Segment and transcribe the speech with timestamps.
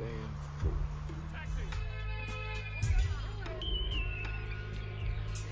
[0.00, 0.72] damn fool.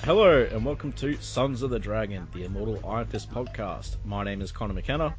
[0.05, 3.97] Hello and welcome to Sons of the Dragon, the Immortal Iron Fist podcast.
[4.07, 5.15] My name is Connor McKenna,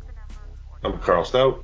[0.83, 1.63] I'm Carl Stout.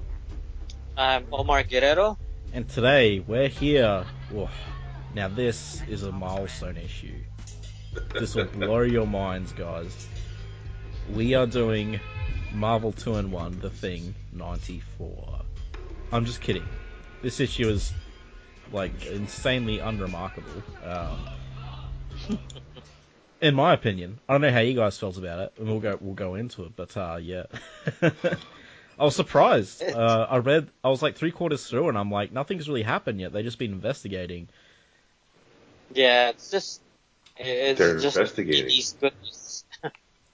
[0.95, 2.17] I'm Omar Guerrero.
[2.53, 4.05] and today we're here.
[4.29, 4.49] Whoa,
[5.15, 7.17] now this is a milestone issue.
[8.13, 10.07] This will blow your minds, guys.
[11.13, 11.99] We are doing
[12.53, 15.41] Marvel 2 in 1, The Thing 94.
[16.11, 16.67] I'm just kidding.
[17.21, 17.91] This issue is
[18.71, 20.63] like insanely unremarkable.
[20.83, 22.37] Um,
[23.41, 25.97] in my opinion, I don't know how you guys felt about it, and we'll go
[25.99, 26.75] we'll go into it.
[26.75, 27.43] But uh, yeah,
[28.01, 29.83] I was surprised.
[29.83, 33.19] Uh, I read, I was like three quarters through, and I'm like, nothing's really happened
[33.19, 33.33] yet.
[33.33, 34.47] They've just been investigating.
[35.93, 36.81] Yeah, it's just
[37.37, 38.71] it's They're just investigating.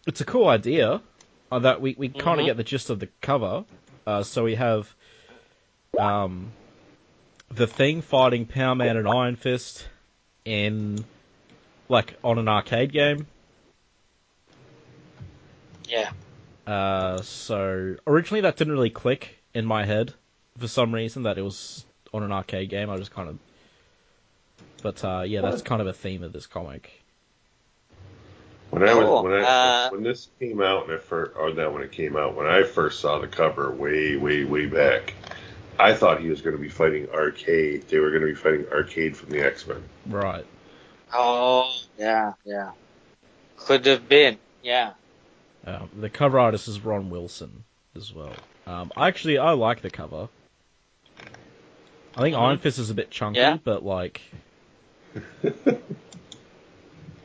[0.07, 0.99] It's a cool idea.
[1.51, 2.47] Uh, that we we kind of Mhm.
[2.47, 3.65] get the gist of the cover.
[4.07, 4.95] Uh, so we have
[5.99, 6.51] um,
[7.53, 9.87] the thing fighting Power Man and Iron Fist
[10.45, 11.03] in
[11.89, 13.27] like on an arcade game.
[15.87, 16.11] Yeah,
[16.65, 20.13] Uh, so originally that didn't really click in my head
[20.57, 22.89] for some reason that it was on an arcade game.
[22.89, 23.39] I just kind of,
[24.81, 27.01] but uh, yeah, that's kind of a theme of this comic.
[28.69, 31.51] When I was Oh, when I uh, when this came out and I first or
[31.51, 35.13] that when it came out when I first saw the cover way way way back,
[35.81, 37.87] I thought he was going to be fighting Arcade.
[37.87, 39.83] They were going to be fighting Arcade from the X Men.
[40.07, 40.45] Right.
[41.13, 42.71] oh yeah, yeah.
[43.57, 44.37] Could have been.
[44.63, 44.93] Yeah,
[45.65, 47.63] Um, the cover artist is Ron Wilson
[47.95, 48.33] as well.
[48.67, 50.29] Um, actually, I like the cover.
[52.15, 52.35] I think.
[52.35, 53.57] Iron Fist is a bit chunky, Yeah.
[53.63, 54.21] but like,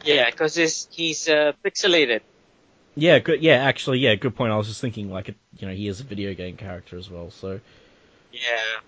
[0.04, 2.20] yeah, because he's he's uh, pixelated.
[2.94, 3.42] yeah, good.
[3.42, 4.52] Yeah, actually, yeah, good point.
[4.52, 7.10] I was just thinking like, it, you know, he is a video game character as
[7.10, 7.60] well, so.
[8.36, 8.80] Yeah,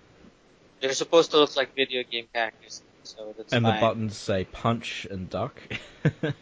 [0.79, 5.07] they're supposed to look like video game characters, so that's And the buttons say punch
[5.09, 5.59] and duck.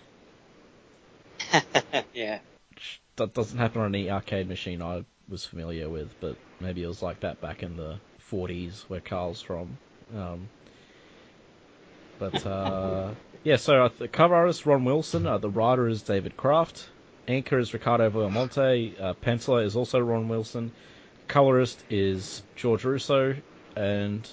[2.13, 2.39] yeah,
[3.15, 7.01] that doesn't happen on any arcade machine I was familiar with, but maybe it was
[7.01, 7.97] like that back in the
[8.31, 9.77] 40s where Carl's from.
[10.15, 10.49] Um,
[12.19, 13.11] but uh,
[13.43, 16.87] yeah, so uh, the cover artist Ron Wilson, uh, the writer is David Kraft,
[17.27, 20.71] inker is Ricardo Villamonte, uh, penciler is also Ron Wilson,
[21.27, 23.41] colorist is George Roussos,
[23.75, 24.27] and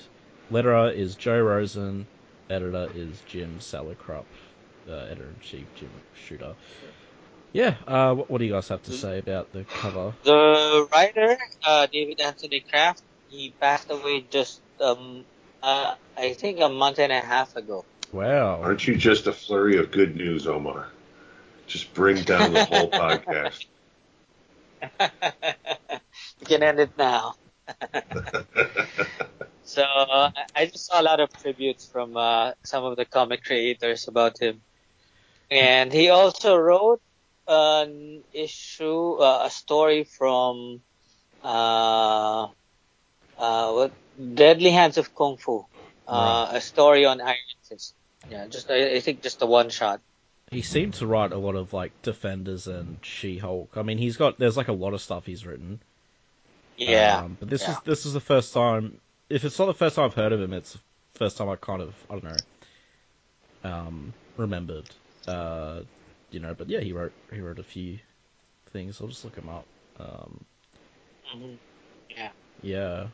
[0.50, 2.06] letterer is Joe Rosen,
[2.48, 4.24] editor is Jim Salicrup,
[4.88, 6.54] uh, editor in chief Jim Shooter.
[7.52, 10.12] Yeah, uh, what, what do you guys have to say about the cover?
[10.24, 15.24] the writer uh, David Anthony Kraft he passed away just um
[15.62, 17.84] uh, I think a month and a half ago.
[18.12, 18.60] Wow.
[18.60, 20.88] Aren't you just a flurry of good news, Omar?
[21.66, 23.64] Just bring down the whole podcast.
[26.40, 27.34] we can end it now.
[29.64, 33.42] So uh, I just saw a lot of tributes from uh, some of the comic
[33.44, 34.60] creators about him,
[35.50, 37.00] and he also wrote
[37.48, 40.82] an issue, uh, a story from
[41.42, 42.48] uh,
[43.38, 43.92] uh, what
[44.34, 45.64] Deadly Hands of Kung Fu,
[46.06, 47.94] uh, a story on Iron Fist.
[48.30, 50.00] Yeah, just I, I think just a one shot.
[50.50, 53.76] He seemed to write a lot of like Defenders and She-Hulk.
[53.76, 55.80] I mean, he's got there's like a lot of stuff he's written.
[56.76, 57.72] Yeah, Um, but this yeah.
[57.72, 59.00] is this is the first time.
[59.30, 60.80] If it's not the first time I've heard of him, it's the
[61.18, 62.40] first time I kind of I don't know.
[63.62, 64.90] Um, remembered.
[65.26, 65.80] Uh,
[66.30, 67.98] you know, but yeah, he wrote he wrote a few
[68.72, 69.00] things.
[69.00, 69.66] I'll just look him up.
[69.98, 70.44] Um,
[71.34, 71.58] Mhm.
[72.10, 72.32] yeah.
[72.62, 73.06] yeah.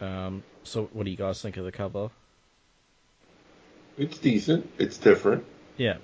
[0.00, 2.10] Um, so what do you guys think of the cover?
[3.98, 4.70] It's decent.
[4.78, 5.44] It's different.
[5.76, 5.96] Yeah.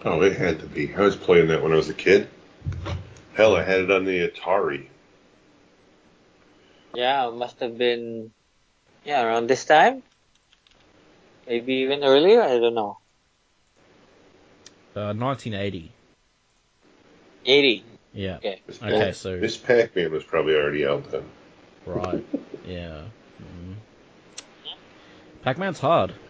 [0.06, 0.94] Oh, it had to be.
[0.94, 2.30] I was playing that when I was a kid.
[3.34, 4.86] Hell, I had it on the Atari.
[6.94, 8.31] Yeah, it must have been
[9.06, 10.03] yeah around this time.
[11.47, 12.41] Maybe even earlier.
[12.41, 12.97] I don't know.
[14.95, 15.91] Uh, 1980.
[17.45, 17.83] 80.
[18.13, 18.38] Yeah.
[18.38, 18.62] Okay.
[18.68, 21.24] This Okay, Pac- so- this Pac-Man was probably already out then.
[21.86, 22.24] Right.
[22.65, 23.03] yeah.
[23.41, 23.75] Mm.
[25.44, 26.13] Pac-Man's hard.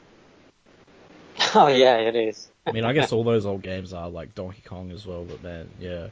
[1.56, 2.52] Oh yeah, it is.
[2.68, 5.42] I mean, I guess all those old games are like Donkey Kong as well, but
[5.42, 6.10] man, yeah.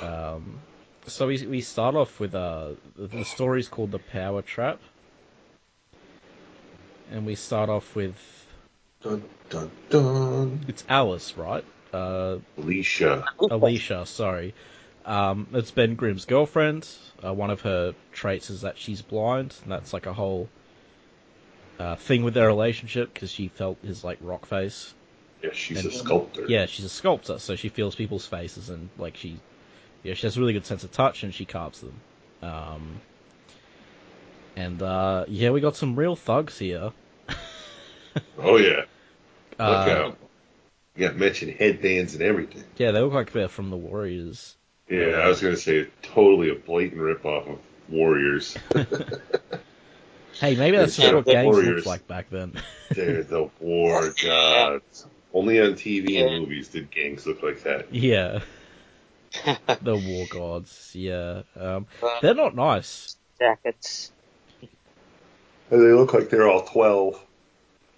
[0.00, 0.60] Um,
[1.08, 4.78] so we we start off with uh the, the story's called the Power Trap,
[7.10, 8.16] and we start off with
[9.02, 10.60] Dun dun dun.
[10.68, 11.64] it's Alice, right?
[11.92, 13.24] Uh, Alicia.
[13.50, 14.54] Alicia, sorry.
[15.06, 16.86] Um, it's Ben Grimm's girlfriend.
[17.24, 20.48] Uh, one of her traits is that she's blind, and that's like a whole
[21.78, 24.92] uh, thing with their relationship because she felt his like rock face.
[25.42, 26.44] Yeah, she's And- a sculptor.
[26.48, 29.38] Yeah, she's a sculptor, so she feels people's faces and like she,
[30.08, 31.94] yeah, she has a really good sense of touch and she carves them.
[32.42, 33.00] Um,
[34.56, 36.92] and uh, yeah, we got some real thugs here.
[38.38, 38.78] Oh yeah.
[38.78, 40.18] Look Uh, out.
[40.96, 42.64] You got mentioned headbands and everything.
[42.76, 44.56] Yeah, they look like they're from the Warriors.
[44.88, 47.58] Yeah, I was gonna say totally a blatant ripoff of
[47.88, 48.56] Warriors.
[50.40, 51.74] Hey, maybe that's just what gangs Warriors.
[51.76, 52.52] looked like back then.
[52.90, 55.06] They're the war gods.
[55.34, 56.26] Only on TV Yeah.
[56.26, 57.92] and movies did gangs look like that.
[57.92, 58.40] yeah,
[59.82, 60.92] the war gods.
[60.94, 61.86] Yeah, um,
[62.22, 63.16] they're not nice.
[63.38, 64.12] jackets.
[65.70, 67.22] And they look like they're all twelve.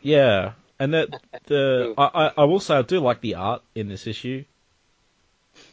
[0.02, 1.08] Yeah, and that
[1.46, 4.44] the I, I I will say I do like the art in this issue.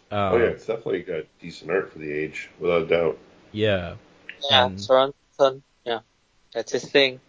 [0.10, 3.18] Um, oh yeah, it's definitely got decent art for the age, without a doubt.
[3.52, 3.96] yeah.
[4.50, 5.14] Yeah, And- Soren.
[5.86, 6.00] Yeah,
[6.54, 7.20] that's his thing.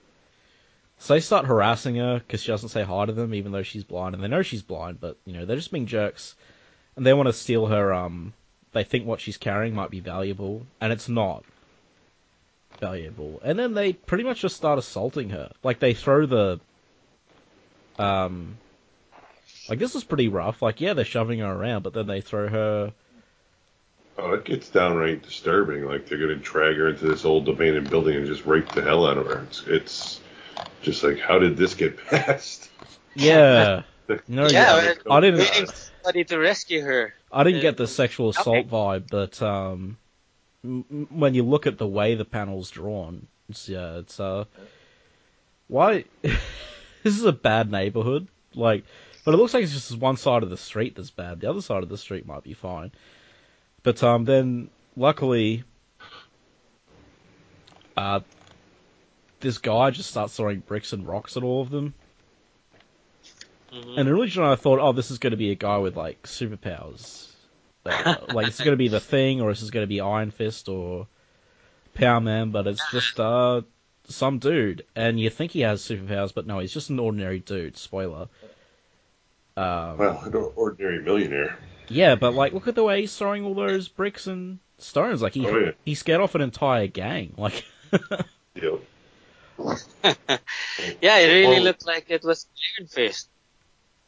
[0.98, 3.84] So they start harassing her because she doesn't say hi to them, even though she's
[3.84, 6.34] blind, and they know she's blind, but you know they're just being jerks,
[6.98, 7.94] and they want to steal her.
[7.94, 8.34] Um,
[8.72, 11.44] they think what she's carrying might be valuable, and it's not
[12.80, 13.40] valuable.
[13.42, 15.52] And then they pretty much just start assaulting her.
[15.62, 16.60] Like they throw the,
[17.98, 18.58] um,
[19.68, 20.60] like this is pretty rough.
[20.60, 22.92] Like yeah, they're shoving her around, but then they throw her.
[24.18, 25.84] Oh, it gets downright disturbing.
[25.84, 29.06] Like they're gonna drag her into this old abandoned building and just rape the hell
[29.06, 29.44] out of her.
[29.44, 30.20] It's, it's
[30.82, 32.70] just like, how did this get passed?
[33.14, 33.82] Yeah,
[34.28, 35.40] no, Yeah, yeah, I didn't.
[35.40, 37.14] Waiting for somebody to rescue her.
[37.30, 38.68] I didn't get the sexual assault okay.
[38.68, 39.98] vibe, but um,
[40.64, 44.44] m- m- when you look at the way the panel's drawn, it's yeah, it's uh,
[45.66, 46.38] why this
[47.04, 48.84] is a bad neighborhood, like,
[49.24, 51.40] but it looks like it's just one side of the street that's bad.
[51.40, 52.92] The other side of the street might be fine,
[53.82, 55.64] but um, then luckily,
[57.96, 58.20] uh,
[59.40, 61.94] this guy just starts throwing bricks and rocks at all of them.
[63.72, 63.98] Mhm.
[63.98, 67.26] And originally I thought, oh, this is going to be a guy with like superpowers.
[67.84, 70.00] Uh, like this is going to be the thing, or this is going to be
[70.00, 71.06] Iron Fist or
[71.94, 73.62] Power Man, but it's just uh
[74.10, 77.76] some dude, and you think he has superpowers, but no, he's just an ordinary dude.
[77.76, 78.28] Spoiler.
[79.56, 81.58] Um, Well, an ordinary millionaire.
[81.88, 85.20] yeah, but like, look at the way he's throwing all those bricks and stones.
[85.20, 85.70] Like he Oh, yeah.
[85.84, 87.34] he scared off an entire gang.
[87.36, 87.64] Like,
[88.54, 88.80] You
[89.58, 89.76] know,
[91.02, 92.46] Yeah, it really Well- looked like it was
[92.78, 93.28] Iron Fist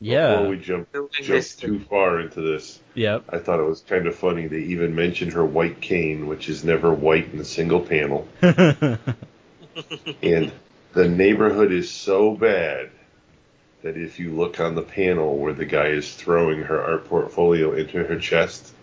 [0.00, 4.07] yeah, Before we jump jump too far into this, yeah, I thought it was kind
[4.07, 4.47] of funny.
[4.47, 8.26] They even mentioned her white cane, which is never white in a single panel.
[10.23, 10.52] And
[10.92, 12.90] the neighborhood is so bad
[13.83, 17.73] that if you look on the panel where the guy is throwing her art portfolio
[17.73, 18.75] into her chest,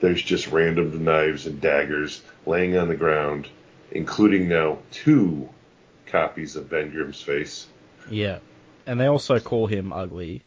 [0.00, 3.48] there's just random knives and daggers laying on the ground,
[3.90, 5.48] including now two
[6.06, 7.66] copies of Ben Grimm's face.
[8.10, 8.38] yeah.
[8.90, 10.42] And they also call him ugly.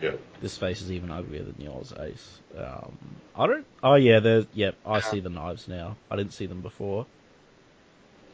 [0.00, 0.12] Yeah.
[0.40, 2.38] This face is even uglier than yours, Ace.
[2.56, 2.96] Um,
[3.34, 3.66] I don't.
[3.82, 4.46] Oh yeah, there's.
[4.54, 5.96] Yep, I see the knives now.
[6.08, 7.04] I didn't see them before.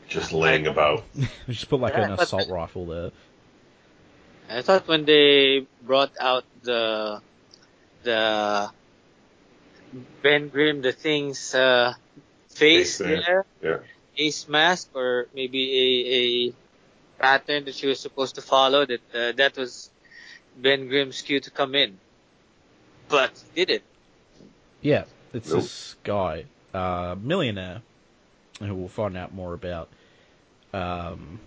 [0.09, 1.05] Just laying about.
[1.49, 3.11] Just put like Yeah, an but- assault rifle there.
[4.51, 7.23] I thought when they brought out the
[8.03, 8.71] the
[10.23, 11.95] Ben Grimm, the thing's uh,
[12.51, 13.79] face Face there, yeah.
[14.19, 16.53] face mask, or maybe a, a
[17.19, 19.91] pattern that she was supposed to follow, that uh, that was
[20.57, 21.99] Ben Grimm's cue to come in.
[23.09, 23.83] But did it?
[24.81, 25.61] Yeah, it's Nope.
[25.63, 26.45] this guy,
[26.75, 27.83] uh, millionaire,
[28.61, 29.89] who we'll find out more about.
[30.73, 31.41] Um,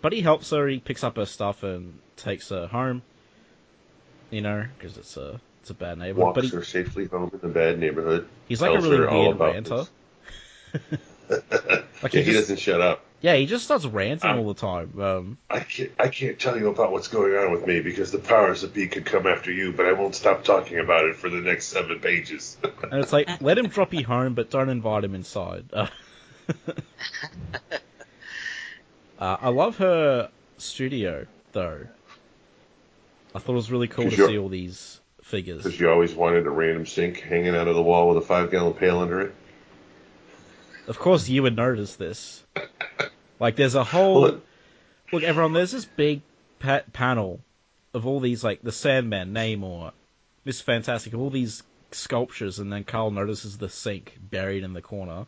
[0.00, 0.66] but he helps her.
[0.68, 3.02] He picks up her stuff and takes her home.
[4.30, 6.24] You know, because it's a it's a bad neighborhood.
[6.24, 8.28] Walks But he, her safely home in the bad neighborhood.
[8.46, 9.84] he's like a tells really her all weird about ranter.
[12.02, 13.04] Like yeah, he he just- doesn't shut up.
[13.20, 15.00] Yeah, he just starts ranting Um, all the time.
[15.00, 18.18] Um, I can't, I can't tell you about what's going on with me because the
[18.18, 21.28] powers that be could come after you, but I won't stop talking about it for
[21.28, 22.56] the next seven pages.
[22.62, 25.64] and it's like, let him drop you home, but don't invite him inside.
[29.18, 31.86] Uh, I love her studio, though.
[33.34, 35.64] I thought it was really cool to see all these figures.
[35.64, 38.50] Because you always wanted a random sink hanging out of the wall with a five
[38.50, 39.34] gallon pail under it.
[40.88, 42.42] Of course, you would notice this.
[43.38, 44.22] Like, there's a whole.
[44.22, 44.40] Well,
[45.12, 46.22] Look, everyone, there's this big
[46.58, 47.40] pa- panel
[47.92, 49.92] of all these, like, the Sandman, Namor,
[50.44, 55.26] Miss Fantastic, all these sculptures, and then Carl notices the sink buried in the corner.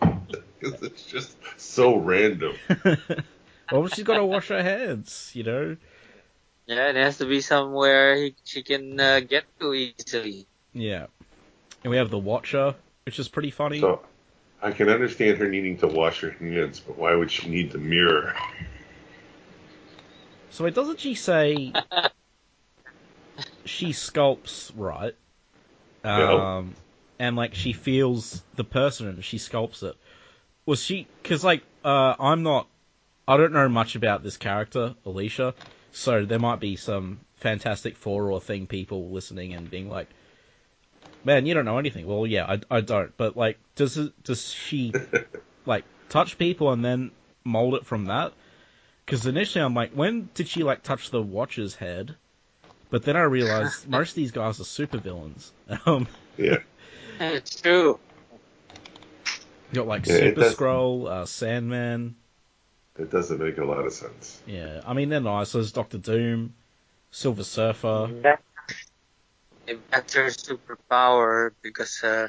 [0.60, 2.54] it's just so random.
[3.72, 5.76] well, she's got to wash her hands, you know?
[6.66, 10.46] Yeah, it has to be somewhere he, she can uh, get to easily.
[10.72, 11.06] Yeah.
[11.82, 13.80] And we have the Watcher, which is pretty funny.
[13.80, 14.00] So
[14.64, 17.78] I can understand her needing to wash her hands, but why would she need the
[17.78, 18.34] mirror?
[20.48, 21.74] So wait, doesn't she say
[23.66, 25.14] she sculpts right?
[26.02, 26.74] Um,
[27.18, 29.96] and like she feels the person and she sculpts it.
[30.64, 31.08] Was she?
[31.22, 32.66] Because like uh, I'm not,
[33.28, 35.54] I don't know much about this character, Alicia.
[35.92, 40.08] So there might be some Fantastic Four or thing people listening and being like,
[41.24, 43.16] "Man, you don't know anything." Well, yeah, I, I don't.
[43.16, 44.92] But like, does it, does she
[45.66, 47.10] like touch people and then
[47.44, 48.32] mold it from that?
[49.04, 52.16] Because initially I'm like, when did she like touch the Watcher's head?
[52.90, 55.50] But then I realized most of these guys are supervillains.
[55.86, 56.58] Um, Yeah.
[57.20, 57.98] It's true.
[59.70, 62.16] you got like Yeah, Super does- Skrull, uh, Sandman.
[62.98, 64.40] It doesn't make a lot of sense.
[64.46, 65.52] Yeah, I mean they're nice.
[65.52, 66.54] There's Doctor Doom,
[67.10, 68.08] Silver Surfer.
[68.22, 68.42] That's
[69.68, 72.28] her superpower because uh,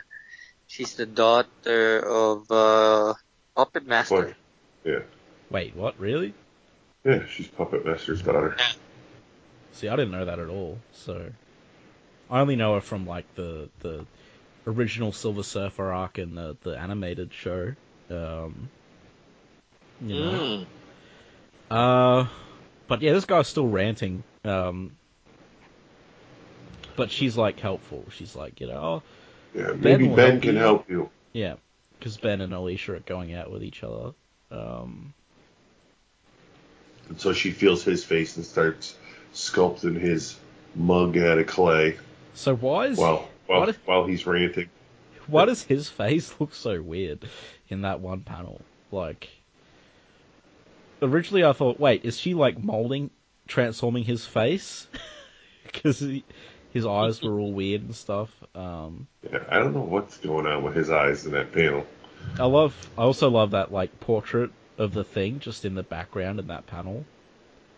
[0.67, 3.13] she's the daughter of uh,
[3.55, 4.27] Puppet Master.
[4.27, 4.35] Like,
[4.83, 4.99] yeah.
[5.49, 5.99] Wait, what?
[5.99, 6.33] Really?
[7.03, 8.57] Yeah, she's Puppet Master's daughter.
[9.73, 10.79] See, I didn't know that at all.
[10.93, 11.31] So
[12.29, 14.05] I only know her from like the the
[14.65, 17.73] original Silver Surfer arc in the the animated show.
[18.09, 18.69] Um,
[20.01, 20.31] you know.
[20.31, 20.65] Mm.
[21.69, 22.27] Uh,
[22.87, 24.23] but yeah, this guy's still ranting.
[24.43, 24.95] Um,
[26.95, 28.05] but she's like helpful.
[28.11, 29.01] She's like, you know,
[29.55, 31.09] oh, Yeah, maybe Ben help can help you.
[31.33, 31.55] yeah,
[31.97, 34.13] because Ben and Alicia are going out with each other.
[34.51, 35.13] Um,
[37.09, 38.95] And so she feels his face and starts
[39.33, 40.37] sculpting his
[40.75, 41.97] mug out of clay
[42.33, 44.69] so why is while while, while he's ranting.
[45.27, 47.27] why does his face look so weird
[47.69, 48.59] in that one panel?
[48.91, 49.29] Like,
[51.01, 53.09] originally I thought, wait, is she like molding,
[53.47, 54.87] transforming his face?
[55.65, 56.01] Because
[56.75, 58.29] his eyes were all weird and stuff.
[58.53, 61.87] Um, Yeah, I don't know what's going on with his eyes in that panel.
[62.37, 62.75] I love.
[62.97, 66.67] I also love that like portrait of the thing just in the background in that
[66.67, 67.05] panel.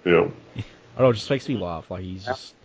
[0.03, 0.61] You know, I
[0.97, 1.89] don't know, it just makes me laugh.
[1.91, 2.55] Like he's just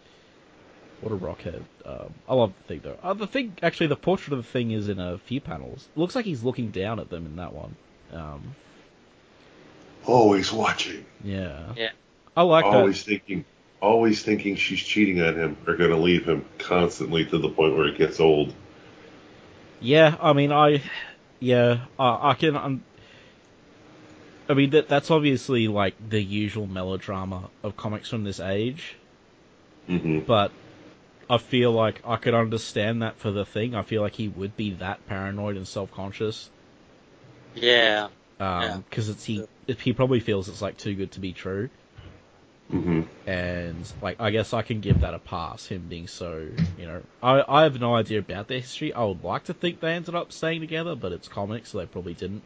[1.02, 1.62] what a rockhead.
[1.84, 2.98] Um, I love the thing though.
[3.02, 5.86] Uh, the thing, actually, the portrait of the thing is in a few panels.
[5.94, 7.76] It looks like he's looking down at them in that one.
[8.12, 8.54] Um,
[10.06, 11.74] always watching, yeah.
[11.76, 11.90] Yeah.
[12.36, 13.44] I like always thinking,
[13.82, 17.76] always thinking she's cheating on him or going to leave him constantly to the point
[17.76, 18.54] where it gets old.
[19.80, 20.82] Yeah, I mean, I,
[21.40, 22.56] yeah, I, I can.
[22.56, 22.84] Um,
[24.48, 28.96] I mean, that that's obviously like the usual melodrama of comics from this age.
[29.86, 30.52] hmm but
[31.30, 33.74] I feel like I could understand that for the thing.
[33.74, 36.50] I feel like he would be that paranoid and self-conscious
[37.54, 38.08] Yeah.
[38.38, 38.78] Yeah.
[38.88, 41.70] because it's he he probably feels it's like too good to be true,
[42.72, 45.66] hmm and like I guess I can give that a pass.
[45.66, 46.48] Him being so
[46.78, 48.92] you know I I have no idea about their history.
[48.92, 51.86] I would like to think they ended up staying together, but it's comics, so they
[51.86, 52.42] probably didn't.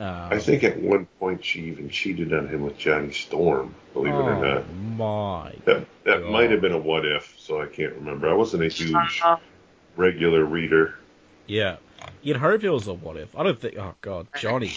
[0.00, 3.74] Uh, I think at one point she even cheated on him with Johnny Storm.
[3.92, 4.64] Believe it or oh not,
[4.98, 6.30] my that that God.
[6.30, 7.34] might have been a what if.
[7.38, 8.28] So I can't remember.
[8.28, 9.22] I wasn't a huge
[9.96, 10.94] regular reader.
[11.46, 11.76] yeah.
[12.22, 13.36] You'd hope it was a what if.
[13.36, 13.76] I don't think.
[13.78, 14.72] Oh god, Johnny,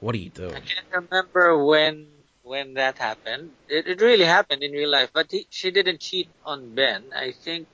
[0.00, 0.54] what are you doing?
[0.54, 2.06] I can't remember when
[2.50, 3.52] when that happened.
[3.68, 7.04] It, it really happened in real life, but he, she didn't cheat on Ben.
[7.14, 7.68] I think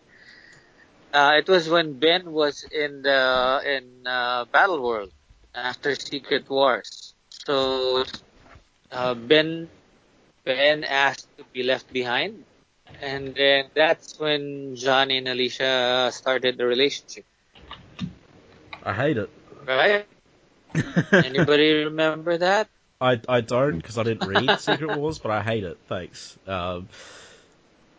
[1.13, 5.13] uh, it was when Ben was in the in uh, Battle World
[5.55, 7.15] after Secret Wars.
[7.47, 8.05] So
[8.93, 9.71] uh, Ben
[10.45, 12.45] Ben asked to be left behind,
[13.01, 17.25] and then that's when Johnny and Alicia started the relationship.
[18.85, 19.31] I hate it.
[19.67, 20.07] Right?
[21.21, 22.69] Anybody remember that?
[23.01, 25.79] I I don't because I didn't read Secret Wars, but I hate it.
[25.89, 26.39] Thanks.
[26.47, 26.89] Um,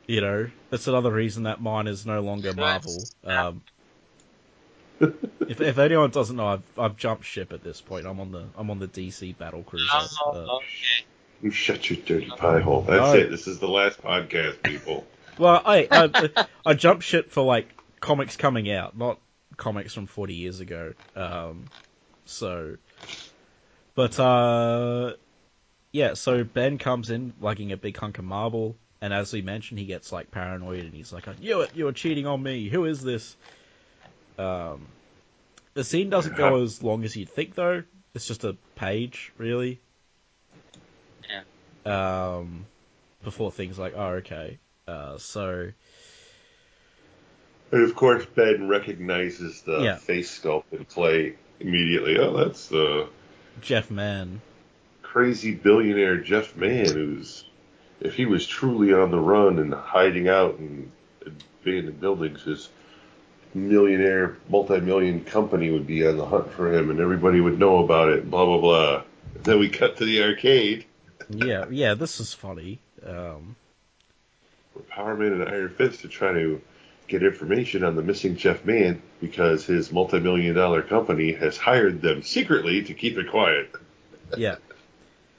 [0.08, 3.04] you know, that's another reason that mine is no longer Marvel.
[3.24, 3.62] Um,
[5.00, 8.06] if if anyone doesn't know, I've I've jumped ship at this point.
[8.06, 9.86] I'm on the I'm on the DC Battle Cruiser.
[9.94, 11.06] Oh, Uh, okay.
[11.42, 12.82] You shut your dirty pie hole.
[12.82, 13.20] That's No.
[13.20, 13.30] it.
[13.30, 15.06] This is the last podcast, people.
[15.38, 17.68] well, I, I I jumped ship for like
[18.00, 19.20] comics coming out, not
[19.56, 20.94] comics from 40 years ago.
[21.16, 21.66] Um,
[22.26, 22.78] so,
[23.98, 25.14] but uh,
[25.92, 26.14] yeah.
[26.14, 29.88] So Ben comes in lugging a big hunk of marble, and as we mentioned, he
[29.88, 31.72] gets like paranoid, and he's like, "I knew it!
[31.74, 32.70] You were cheating on me.
[32.70, 33.36] Who is this?"
[34.38, 34.88] Um,
[35.74, 37.84] the scene doesn't go as long as you'd think, though.
[38.14, 39.80] It's just a page, really.
[41.28, 42.36] Yeah.
[42.38, 42.68] Um,
[43.24, 44.60] before things like, oh, okay.
[44.88, 45.72] Uh, so
[47.72, 49.96] And of course, Ben recognizes the Yeah.
[49.96, 52.18] face sculpt and clay immediately.
[52.20, 53.10] Oh, that's the
[53.62, 54.42] Jeff Mann.
[55.02, 57.44] crazy billionaire Jeff Mann, who's,
[58.00, 60.92] if he was truly on the run and hiding out in
[61.26, 62.70] abandoned buildings, his
[63.54, 68.10] millionaire, multi-million company would be on the hunt for him, and everybody would know about
[68.10, 68.30] it.
[68.30, 69.04] Blah blah blah.
[69.44, 70.86] Then we cut to the arcade
[71.30, 72.80] Yeah, yeah, this is funny.
[73.06, 73.56] Um,
[74.90, 76.62] Power Man and Iron Fist to try to
[77.08, 82.22] get information on the missing Jeff Mann because his multi-million dollar company has hired them
[82.24, 83.72] secretly to keep it quiet.
[84.38, 84.58] yeah,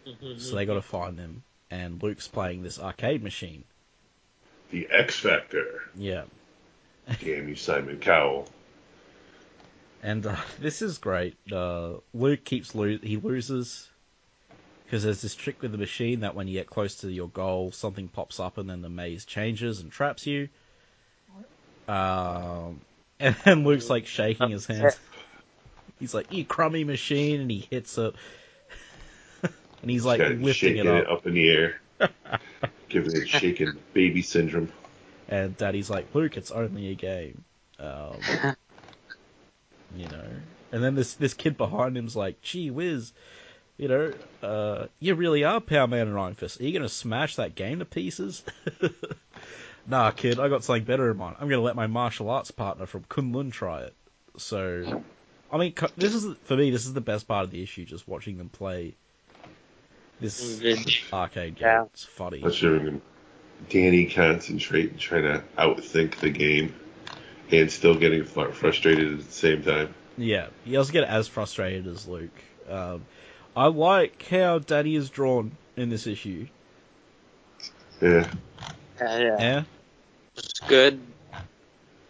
[0.07, 0.41] Mhm.
[0.41, 3.65] so they got to find him, and Luke's playing this arcade machine.
[4.71, 5.83] The X Factor.
[5.97, 6.25] Yeah,
[7.21, 8.49] Damn you, Simon Cowell.
[10.03, 11.37] and uh, this is great.
[11.53, 13.89] Uh, Luke keeps lo- he loses
[14.85, 17.73] because there's this trick with the machine that when you get close to your goal,
[17.73, 20.49] something pops up and then the maze changes and traps you.
[21.89, 22.81] Um,
[23.21, 24.97] and then Luke's like shaking his hands.
[25.99, 28.15] He's like, "You crummy machine," and he hits it.
[29.43, 31.27] and he's like Got lifting shaking it up.
[31.27, 31.81] in the air.
[32.89, 34.71] Giving it shaking baby syndrome.
[35.29, 37.43] And Danny's like, Luke, it's only a game.
[37.81, 38.17] Um,
[39.97, 40.25] you know.
[40.71, 43.13] And then this this kid behind him's like, gee whiz,
[43.77, 46.61] you know, uh, you really are Power Man and Iron Fist.
[46.61, 48.45] Are you gonna smash that game to pieces?
[49.89, 51.37] Nah, kid, I got something better in mind.
[51.41, 53.95] I'm gonna let my martial arts partner from Kunlun try it.
[54.37, 55.03] So,
[55.51, 56.71] I mean, this is for me.
[56.71, 58.95] This is the best part of the issue, just watching them play
[60.21, 60.63] this
[61.13, 61.67] arcade game.
[61.67, 61.85] Yeah.
[61.85, 62.41] It's funny.
[62.41, 62.63] Let's
[63.71, 66.75] Danny concentrate and try to outthink the game
[67.51, 69.95] and still getting frustrated at the same time.
[70.17, 72.31] Yeah, he doesn't get as frustrated as Luke.
[72.69, 73.05] Um,
[73.57, 76.47] I like how Danny is drawn in this issue.
[78.01, 78.31] Yeah.
[79.01, 79.37] Yeah, yeah.
[79.41, 79.63] Yeah,
[80.39, 81.01] It's good.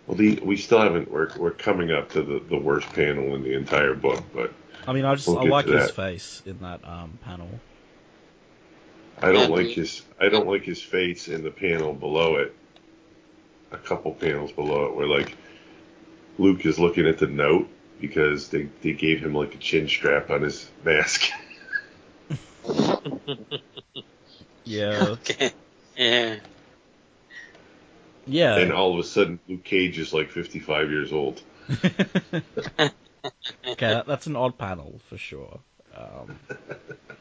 [0.07, 1.11] Well, the, we still haven't.
[1.11, 4.53] We're, we're coming up to the, the worst panel in the entire book, but
[4.87, 5.95] I mean, I just We'll I like his that.
[5.97, 7.49] face in that um, panel.
[9.21, 10.03] I don't like his.
[10.21, 12.55] I don't like his face in the panel below it.
[13.71, 15.37] A couple panels below it, where like
[16.39, 17.69] Luke is looking at the note
[18.01, 21.31] because they they gave him like a chin strap on his mask.
[24.69, 25.53] Yeah, Okay.
[25.97, 26.37] Yeah.
[28.29, 28.57] Yeah.
[28.57, 31.43] and all of a sudden Luke Cage is like 55 years old.
[31.85, 32.91] okay,
[33.67, 35.61] that, that's an odd panel for sure.
[35.97, 36.39] Um,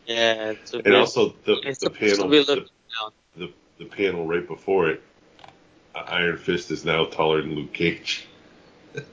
[0.05, 0.51] Yeah.
[0.51, 2.69] It's a And bit, also the, it's the supposed panel the,
[3.35, 5.03] the, the panel right before it,
[5.95, 8.27] uh, Iron Fist is now taller than Luke Cage.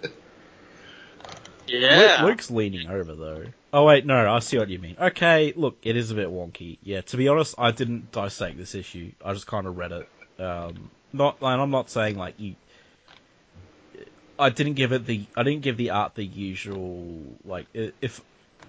[1.66, 2.18] Yeah.
[2.20, 3.44] Luke, Luke's leaning over though.
[3.72, 4.96] Oh wait, no, I see what you mean.
[5.00, 6.78] Okay, look, it is a bit wonky.
[6.82, 9.12] Yeah, to be honest, I didn't dissect this issue.
[9.24, 10.08] I just kind of read it.
[10.38, 12.54] Um, not, and I'm not saying like you.
[14.38, 15.24] I didn't give it the.
[15.36, 17.66] I didn't give the art the usual like.
[17.72, 18.20] If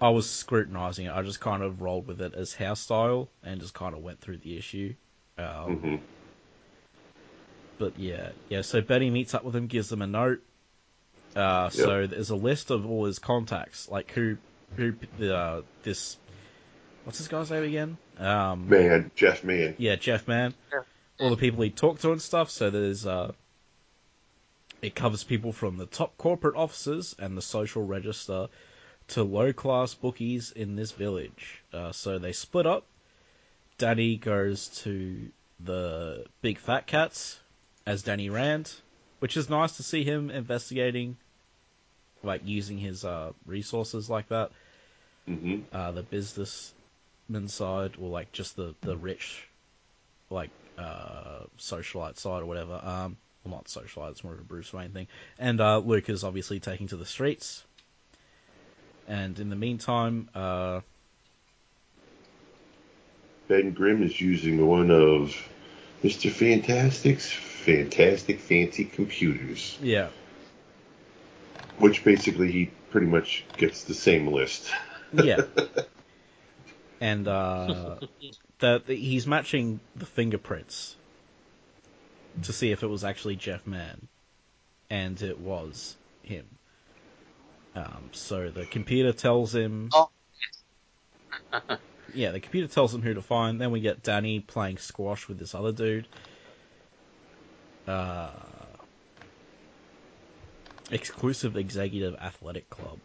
[0.02, 3.60] I was scrutinizing it, I just kind of rolled with it as house style and
[3.60, 4.94] just kind of went through the issue.
[5.38, 5.96] Um, hmm
[7.78, 8.62] but yeah, yeah.
[8.62, 10.42] So Betty meets up with him, gives them a note.
[11.36, 14.38] Uh, So there's a list of all his contacts, like who,
[14.78, 14.94] who,
[15.30, 16.18] uh, this,
[17.04, 17.98] what's this guy's name again?
[18.18, 19.76] Um, Man, Jeff Mann.
[19.78, 20.54] yeah, Jeff Mann.
[20.72, 20.80] Yeah.
[21.20, 22.50] All the people he talked to and stuff.
[22.50, 23.32] So there's, uh,
[24.82, 28.48] it covers people from the top corporate offices and the social register
[29.10, 31.62] to low class bookies in this village.
[31.74, 32.86] Uh, so they split up.
[33.78, 37.40] Danny goes to the big fat cats
[37.86, 38.74] as Danny Rand,
[39.20, 41.18] which is nice to see him investigating,
[42.24, 44.52] like using his uh, resources like that.
[45.26, 49.48] hmm Uh, the businessman side, or like just the the rich,
[50.30, 52.74] like uh, socialite side or whatever.
[52.84, 55.08] Um, well, not socialite; it's more of a Bruce Wayne thing.
[55.38, 57.64] And uh, Luke is obviously taking to the streets.
[59.08, 60.82] And in the meantime, uh,
[63.48, 65.36] Ben Grimm is using one of
[66.04, 66.32] Mr.
[66.32, 70.10] Fantastic's fantastic fancy computers, Yeah.
[71.78, 74.72] which basically he pretty much gets the same list.
[75.14, 75.42] Yeah.
[77.02, 77.98] and uh,
[78.60, 80.96] the, he's matching the fingerprints
[82.44, 84.08] to see if it was actually Jeff Mann,
[84.90, 86.46] and it was him.
[87.76, 89.90] Um, so the computer tells him.
[89.94, 90.10] Oh.
[92.14, 93.60] yeah, the computer tells him who to find.
[93.60, 96.08] Then we get Danny playing squash with this other dude.
[97.88, 98.30] Uh,
[100.92, 103.00] exclusive executive athletic club.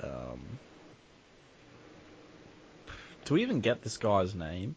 [0.00, 0.40] Um,
[3.24, 4.76] do we even get this guy's name?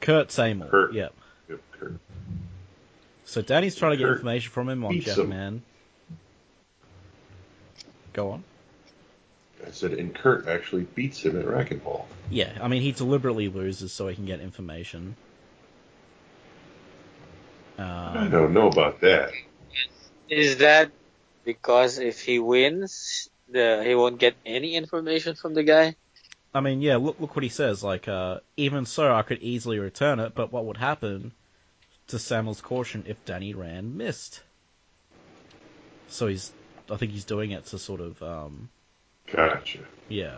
[0.00, 0.68] Kurt Seymour.
[0.68, 0.92] Kurt.
[0.94, 1.14] Yep.
[1.48, 1.94] Yep, Kurt.
[3.24, 5.28] So Danny's trying to get Kurt information from him on beats Jeff him.
[5.30, 5.62] Mann.
[8.12, 8.44] Go on.
[9.66, 12.04] I said, and Kurt actually beats him at racquetball.
[12.30, 15.16] Yeah, I mean he deliberately loses so he can get information.
[17.78, 17.82] I
[18.24, 19.30] Um, don't know about that.
[20.28, 20.90] Is that
[21.44, 25.94] because if he wins, the he won't get any information from the guy?
[26.54, 27.82] I mean, yeah, look look what he says.
[27.84, 31.32] Like, uh, even so, I could easily return it, but what would happen
[32.08, 34.40] to Samuel's caution if Danny Rand missed?
[36.08, 36.50] So he's,
[36.90, 38.70] I think he's doing it to sort of, um,
[39.30, 39.80] Gotcha.
[40.08, 40.36] yeah.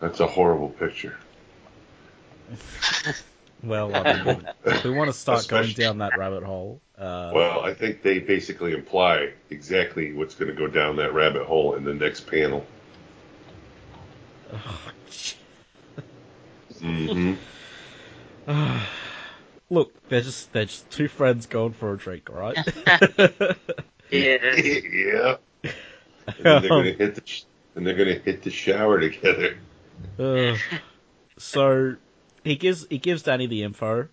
[0.00, 1.16] That's a horrible picture.
[3.62, 6.80] Well, I mean, if we want to start going down that rabbit hole.
[6.96, 11.46] Uh, Well, I think they basically imply exactly what's going to go down that rabbit
[11.46, 12.66] hole in the next panel.
[16.80, 17.32] Hmm
[19.70, 22.56] look, they're just they're just two friends going for a drink, right?
[24.10, 24.36] Yeah.
[24.56, 25.36] yeah.
[26.38, 27.42] And they're going to hit the sh-
[27.74, 29.56] and they're going to hit the shower together.
[30.18, 30.58] Ugh.
[31.38, 31.96] so
[32.44, 34.08] he gives he gives Danny the info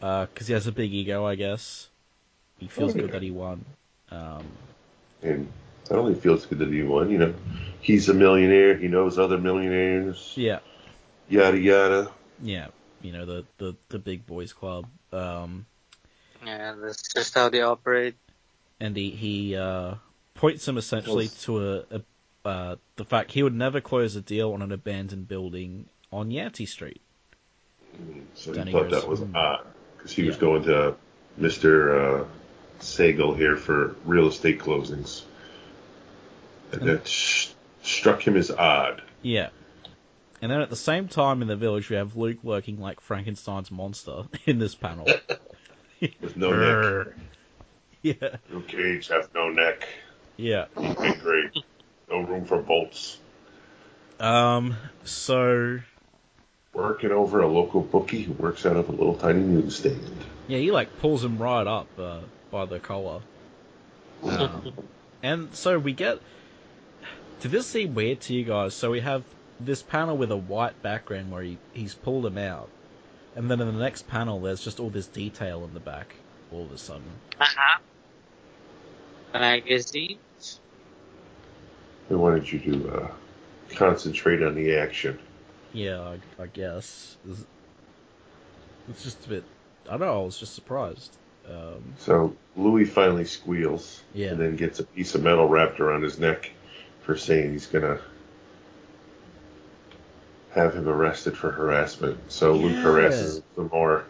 [0.00, 1.88] because he has a big ego, I guess.
[2.58, 3.02] He feels Oh, yeah.
[3.02, 3.64] good that he won.
[4.10, 4.46] Um,
[5.22, 5.48] And
[5.90, 7.34] not only feels good to he won, you know,
[7.80, 8.76] he's a millionaire.
[8.76, 10.32] He knows other millionaires.
[10.36, 10.60] yeah,
[11.28, 12.10] Yada yada.
[12.42, 12.68] yeah,
[13.02, 14.86] you know the the, the big boys club.
[15.12, 15.66] Um,
[16.44, 18.14] Yeah, that's just how they operate.
[18.80, 19.94] and he he uh,
[20.34, 21.42] points him essentially Yes.
[21.44, 22.00] to a, a
[22.48, 26.66] uh, the fact he would never close a deal on an abandoned building on Yancey
[26.66, 27.00] Street.
[28.34, 30.94] So Danny he thought goes, that was "Hmm." odd because he was going to
[31.38, 32.22] Mr.
[32.22, 32.24] Uh,
[32.80, 35.22] Sagal here for real estate closings.
[36.72, 37.48] And that sh-
[37.82, 39.02] struck him as odd.
[39.22, 39.48] Yeah.
[40.40, 43.70] And then at the same time in the village, we have Luke working like Frankenstein's
[43.70, 45.06] monster in this panel.
[46.20, 47.14] With no neck.
[48.02, 49.88] Yeah, No cage, have no neck.
[50.36, 50.66] yeah.
[50.76, 51.50] Great.
[52.08, 53.18] No room for bolts.
[54.20, 55.80] Um, so
[56.72, 60.00] Working over a local bookie who works out of a little tiny newsstand.
[60.46, 62.20] yeah, he like pulls him right up uh,
[62.52, 63.20] by the collar.
[64.24, 64.72] Um,
[65.22, 66.20] and so we get.
[67.40, 68.74] Did this seem weird to you guys?
[68.74, 69.22] So we have
[69.60, 72.68] this panel with a white background where he, he's pulled him out,
[73.36, 76.14] and then in the next panel, there's just all this detail in the back.
[76.50, 77.02] All of a sudden,
[77.38, 77.78] Uh-huh.
[79.34, 80.18] Magazine?
[82.08, 83.10] They wanted you to uh,
[83.74, 85.18] concentrate on the action.
[85.74, 87.18] Yeah, I, I guess.
[87.28, 87.44] It's,
[88.88, 89.44] it's just a bit.
[89.86, 91.14] I don't know, I was just surprised.
[91.46, 94.28] Um, So Louis finally squeals Yeah.
[94.30, 96.50] and then gets a piece of metal wrapped around his neck
[97.08, 97.98] for saying he's gonna
[100.50, 102.18] have him arrested for harassment.
[102.30, 104.04] So Luke harasses him more.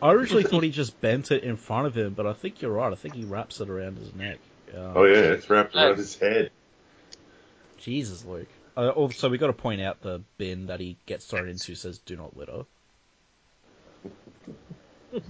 [0.00, 2.70] I originally thought he just bent it in front of him, but I think you're
[2.70, 2.92] right.
[2.92, 4.38] I think he wraps it around his neck.
[4.72, 6.52] Um, Oh yeah, it's wrapped around his head.
[7.78, 8.46] Jesus, Luke.
[8.76, 11.98] Uh, also, we got to point out the bin that he gets thrown into says
[11.98, 12.62] "Do not litter."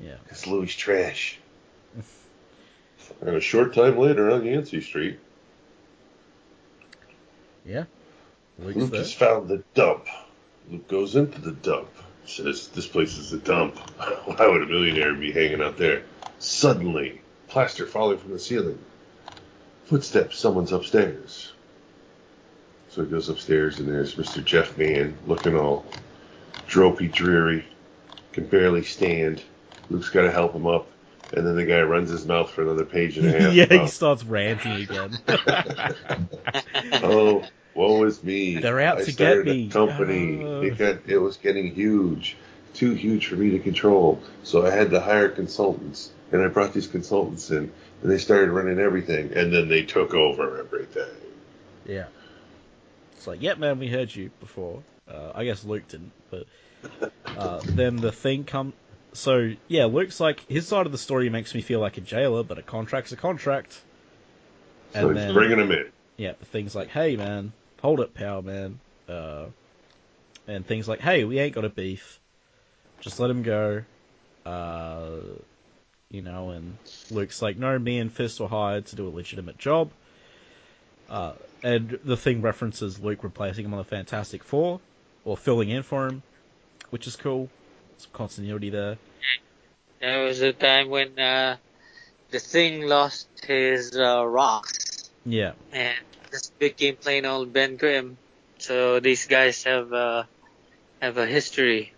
[0.00, 0.14] Yeah.
[0.30, 1.40] It's Louis trash.
[3.20, 5.18] and a short time later on Yancey Street,
[7.68, 7.84] Yeah.
[8.58, 9.00] Luke's Luke there.
[9.00, 10.06] has found the dump.
[10.70, 11.88] Luke goes into the dump.
[12.24, 13.76] Says, This place is a dump.
[14.24, 16.02] Why would a millionaire be hanging out there?
[16.38, 18.78] Suddenly, plaster falling from the ceiling.
[19.84, 21.52] Footsteps, someone's upstairs.
[22.90, 24.42] So he goes upstairs, and there's Mr.
[24.44, 25.84] Jeff Mann looking all
[26.66, 27.64] dropey, dreary,
[28.32, 29.42] can barely stand.
[29.90, 30.86] Luke's got to help him up.
[31.34, 33.52] And then the guy runs his mouth for another page and a half.
[33.52, 35.18] yeah, he starts ranting again.
[37.02, 37.44] oh,
[37.78, 38.56] woe is me.
[38.58, 39.68] They're out I to started get a me.
[39.68, 40.44] company.
[40.44, 40.60] Oh.
[40.62, 42.36] It, got, it was getting huge,
[42.74, 44.20] too huge for me to control.
[44.42, 47.70] So I had to hire consultants, and I brought these consultants in,
[48.02, 51.08] and they started running everything, and then they took over everything.
[51.86, 52.06] yeah.
[53.16, 54.80] It's like, yeah, man, we heard you before.
[55.08, 56.46] Uh, I guess Luke didn't, but
[57.36, 58.72] uh, then the thing come.
[59.12, 62.44] So yeah, Luke's like his side of the story makes me feel like a jailer,
[62.44, 63.72] but a contract's a contract.
[64.92, 65.86] So And he's then- bringing him in.
[66.16, 69.46] Yeah, the things like, hey man, hold up, power man, uh,
[70.46, 72.20] and things like, hey, we ain't got a beef,
[73.00, 73.82] just let him go.
[74.44, 75.18] Uh,
[76.10, 76.76] you know, and
[77.10, 79.90] Luke's like, no, me and Fist were hired to do a legitimate job.
[81.10, 84.80] Uh, and the thing references Luke replacing him on the Fantastic Four,
[85.24, 86.22] or filling in for him,
[86.90, 87.48] which is cool.
[87.98, 88.96] Some continuity there.
[90.00, 91.56] There was a time when uh,
[92.30, 95.96] the thing lost his uh, rocks, Yeah, and
[96.30, 98.16] this became plain old Ben Grimm.
[98.58, 100.24] So these guys have uh,
[101.00, 101.92] have a history.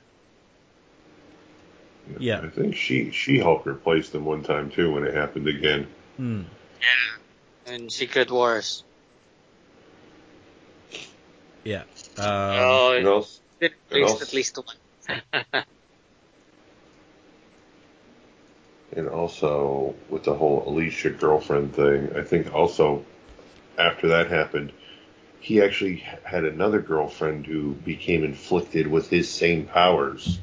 [2.19, 2.40] Yeah.
[2.43, 5.87] I think she She Hulk replaced him one time too when it happened again.
[6.16, 6.43] hmm.
[7.66, 8.85] in Secret Wars.
[11.64, 11.83] yeah.
[12.19, 15.55] Um, oh, And also, it and replaced also- at least one.
[18.97, 23.05] and also with the whole Alicia girlfriend thing, I think also
[23.81, 24.73] after that happened,
[25.40, 30.38] he actually had another girlfriend who became inflicted with his same powers.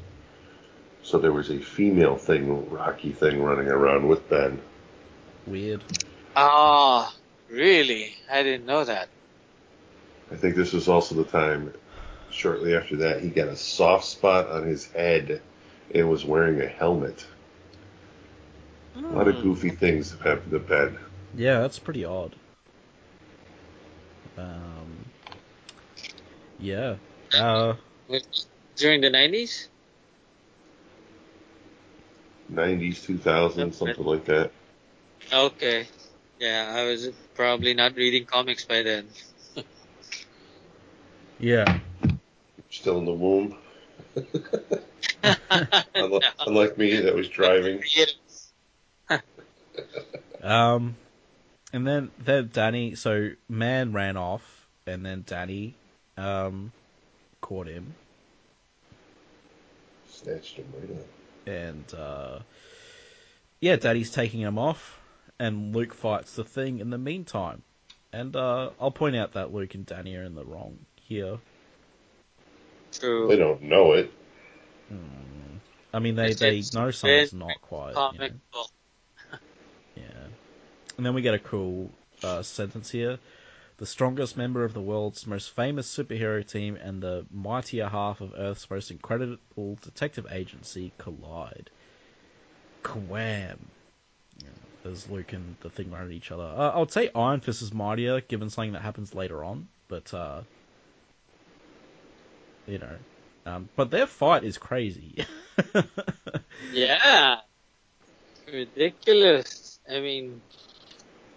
[1.03, 4.59] So there was a female thing, Rocky thing running around with Ben.
[5.45, 5.83] weird.
[6.35, 7.15] Ah,
[7.49, 8.13] really?
[8.29, 9.09] I didn't know that.
[10.31, 11.73] I think this was also the time,
[12.31, 15.41] shortly after that, he got a soft spot on his head
[15.93, 17.25] and was wearing a helmet.
[19.11, 19.41] A lot of Hmm.
[19.41, 20.97] goofy things have happened to Ben.
[21.35, 22.35] Yeah, that's pretty odd.
[24.37, 25.05] Um,
[26.59, 26.95] yeah.
[27.33, 27.73] Uh,
[28.75, 29.69] During the nineties?
[32.53, 34.51] 90s, 2000s, something like that.
[35.33, 35.87] Okay.
[36.39, 39.07] Yeah, I was probably not reading comics by then.
[41.39, 41.79] yeah.
[42.69, 43.57] Still in the womb.
[45.95, 47.83] unlike, unlike me, that was driving.
[50.43, 50.95] Um,
[51.73, 52.95] and then then Danny.
[52.95, 55.75] So Mann ran off, and then Danny,
[56.17, 56.71] um,
[57.41, 57.93] caught him,
[60.09, 61.05] Snatched him right up.
[61.45, 62.39] and uh,
[63.59, 64.99] yeah, Danny's taking him off,
[65.39, 67.61] and Luke fights the thing in the meantime.
[68.13, 71.37] And uh, I'll point out that Luke and Danny are in the wrong here.
[73.01, 74.11] They don't know it.
[74.89, 75.57] Hmm.
[75.93, 77.89] I mean, they, It's- they it's know something's not quite.
[78.13, 78.29] You know.
[78.53, 78.67] book.
[80.97, 81.91] And then we get a cool
[82.23, 83.19] uh, sentence here.
[83.77, 88.33] The strongest member of the world's most famous superhero team and the mightier half of
[88.35, 91.69] Earth's most incredible detective agency collide.
[92.81, 93.59] Quam.
[94.43, 96.43] Yeah, as Luke and the thing run at each other.
[96.43, 100.11] Uh, I would say Iron Fist is mightier, given something that happens later on, but,
[100.11, 100.41] uh,
[102.65, 102.97] you know.
[103.45, 105.23] Um, but their fight is crazy.
[106.73, 107.37] Yeah.
[108.51, 109.79] Ridiculous.
[109.89, 110.41] I mean,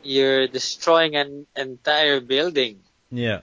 [0.03, 2.81] you're destroying an entire building.
[3.11, 3.41] yeah.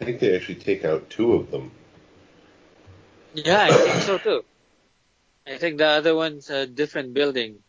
[0.00, 1.70] I think they actually take out two of them.
[3.32, 4.44] Yeah, I think so too.
[5.46, 7.62] I think the other one's a different building.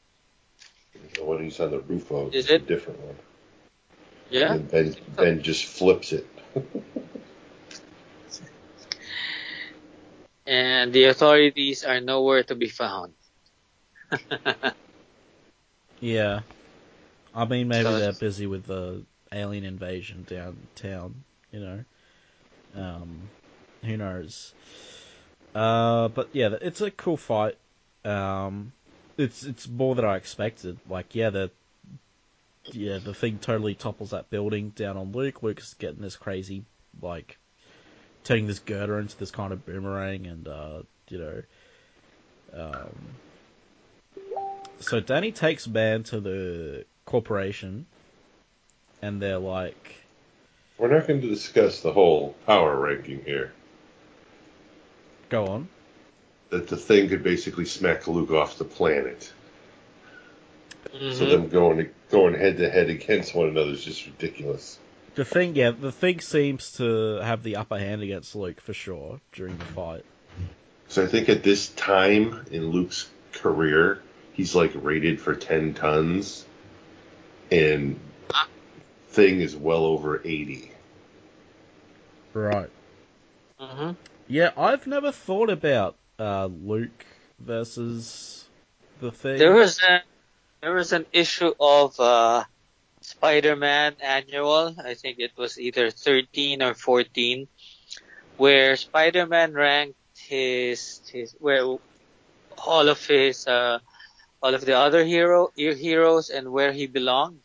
[1.15, 2.67] The one he's on the roof of Is is a it?
[2.67, 3.15] different one.
[4.29, 4.53] Yeah?
[4.55, 6.27] And then Ben, ben just flips it.
[10.47, 13.13] And the authorities are nowhere to be found.
[15.99, 16.41] Yeah.
[17.37, 21.83] I mean, maybe So they're busy with the alien invasion downtown, you know.
[22.75, 23.29] Um,
[23.83, 24.55] who knows?
[25.53, 27.55] Uh, but yeah, it's a cool fight.
[28.03, 28.71] Um,
[29.19, 30.79] it's it's more than I expected.
[30.89, 31.51] Like, yeah, the
[32.71, 35.43] yeah the thing totally topples that building down on Luke.
[35.43, 36.63] Luke's getting this crazy,
[37.03, 37.37] like,
[38.23, 41.43] turning this girder into this kind of boomerang, and uh, you know,
[42.53, 42.95] um,
[44.79, 47.87] so Danny takes Mann to the corporation,
[49.01, 49.95] and they're like,
[50.77, 53.53] We're not going to discuss the whole power ranking here.
[55.29, 55.69] "Go on."
[56.51, 59.31] That the thing could basically smack Luke off the planet.
[61.09, 61.29] So Mhm.
[61.29, 64.77] them going going head to head against one another is just ridiculous.
[65.15, 69.19] The thing, yeah, the thing seems to have the upper hand against Luke for sure
[69.31, 70.05] during the fight.
[70.89, 74.01] So I think at this time in Luke's career,
[74.33, 76.45] he's like rated for 10 tons,
[77.51, 77.99] and
[79.09, 80.71] Thing is well over 80.
[82.33, 82.69] Right.
[83.59, 83.95] Mhm.
[84.27, 87.05] Yeah, I've never thought about uh, Luke
[87.39, 88.45] versus
[88.99, 89.39] the thing.
[89.39, 90.03] There was a
[90.61, 92.43] there was an issue of uh,
[93.01, 94.75] Spider-Man annual.
[94.83, 97.47] I think it was either 13 or 14,
[98.37, 101.77] where Spider-Man ranked his his where
[102.57, 103.79] all of his uh,
[104.41, 107.39] all of the other hero heroes and where he belonged.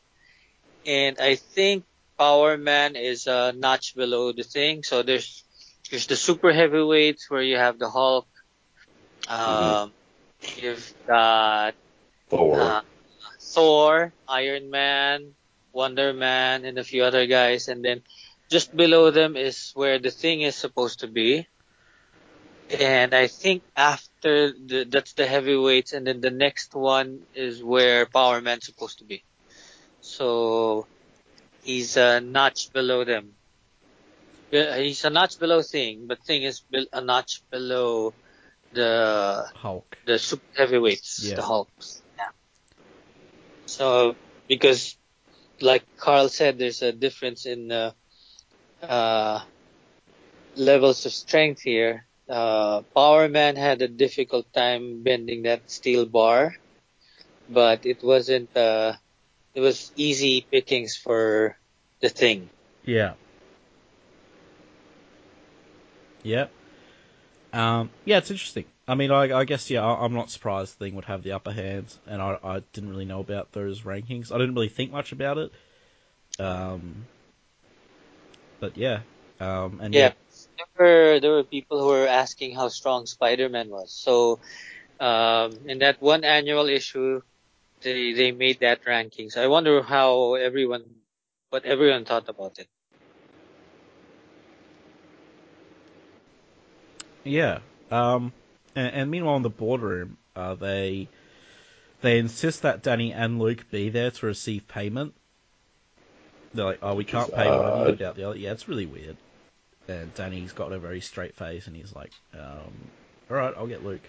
[0.87, 1.85] And I think
[2.18, 4.83] Power Man is a notch below the thing.
[4.83, 5.44] So there's
[5.90, 8.26] there's the super heavyweights where you have the Hulk.
[9.28, 9.92] Um,
[10.57, 11.74] you've got
[12.28, 12.61] Thor.
[12.61, 12.81] uh,
[13.40, 15.35] Thor, Iron Man,
[15.72, 17.68] Wonder Man, and a few other guys.
[17.68, 18.02] And then
[18.50, 21.46] just below them is where the thing is supposed to be.
[22.78, 28.06] And I think after the, that's the heavyweights, and then the next one is where
[28.06, 29.22] Power Man's supposed to be.
[30.00, 30.87] So
[31.62, 33.32] he's a notch below them.
[34.50, 38.12] He's a notch below Thing, but Thing is a notch below
[38.72, 39.96] the Hulk.
[40.06, 41.37] the super heavyweights, Yeah.
[41.37, 42.02] the Hulks.
[42.18, 42.28] Yeah.
[43.66, 44.14] So
[44.48, 44.96] because,
[45.61, 47.92] like Carl said, there's a difference in uh,
[48.82, 49.40] uh,
[50.56, 52.06] levels of strength here.
[52.33, 56.57] Uh, Power Man had a difficult time bending that steel bar,
[57.49, 58.57] but it wasn't.
[58.57, 58.95] Uh,
[59.55, 61.59] it was easy pickings for
[62.01, 62.49] the thing.
[62.85, 63.14] Yeah.
[66.23, 66.47] Yeah.
[67.53, 68.64] Um, yeah, it's interesting.
[68.88, 71.33] I mean, I, I guess, yeah, I, I'm not surprised the Thing would have the
[71.33, 74.33] upper hand, and I, I didn't really know about those rankings.
[74.33, 75.53] I didn't really think much about it.
[76.40, 77.07] Um,
[78.59, 79.01] but yeah.
[79.38, 80.12] Um, and Yeah,
[80.56, 83.92] there were there were people who were asking how strong Spider-Man was.
[83.92, 84.40] So,
[85.00, 87.22] um, in that one annual issue,
[87.82, 89.30] they they made that ranking.
[89.30, 90.84] So I wonder how everyone,
[91.50, 92.68] what everyone thought about it.
[97.24, 97.60] Yeah.
[97.90, 98.32] Um,
[98.74, 101.08] and, and meanwhile, in the boardroom, uh, they
[102.00, 105.14] they insist that Danny and Luke be there to receive payment.
[106.54, 108.68] They're like, "Oh, we can't is pay one of you without the other." Yeah, it's
[108.68, 109.16] really weird.
[109.92, 112.72] And Danny's got a very straight face, and he's like, um,
[113.31, 114.09] "All right, I'll get Luke."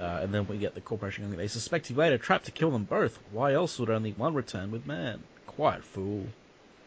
[0.00, 1.36] Uh, and then we get the corporation going.
[1.36, 3.18] They suspect he laid a trap to kill them both.
[3.32, 5.22] Why else would only one return with Mann?
[5.46, 6.26] Quiet fool.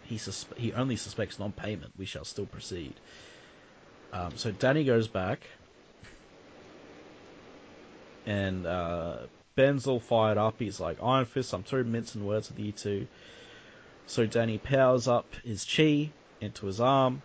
[0.04, 1.94] He sus- he only suspects non-payment.
[1.98, 2.94] We shall still proceed.
[4.12, 5.48] Um, so Danny goes back,
[8.26, 9.18] and uh,
[9.56, 10.56] Ben's all fired up.
[10.60, 13.08] He's like, Iron Fist, I'm through mincing words with you two.
[14.06, 16.10] So Danny powers up his chi
[16.42, 17.22] into his arm,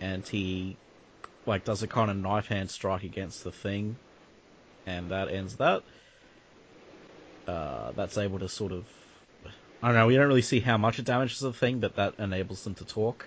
[0.00, 0.76] and he
[1.46, 3.96] like does a kind of knife hand strike against the thing,
[4.86, 5.82] and that ends that.
[7.46, 8.84] Uh, that's able to sort of,
[9.82, 10.06] I don't know.
[10.06, 12.84] We don't really see how much it damages the thing, but that enables them to
[12.84, 13.26] talk.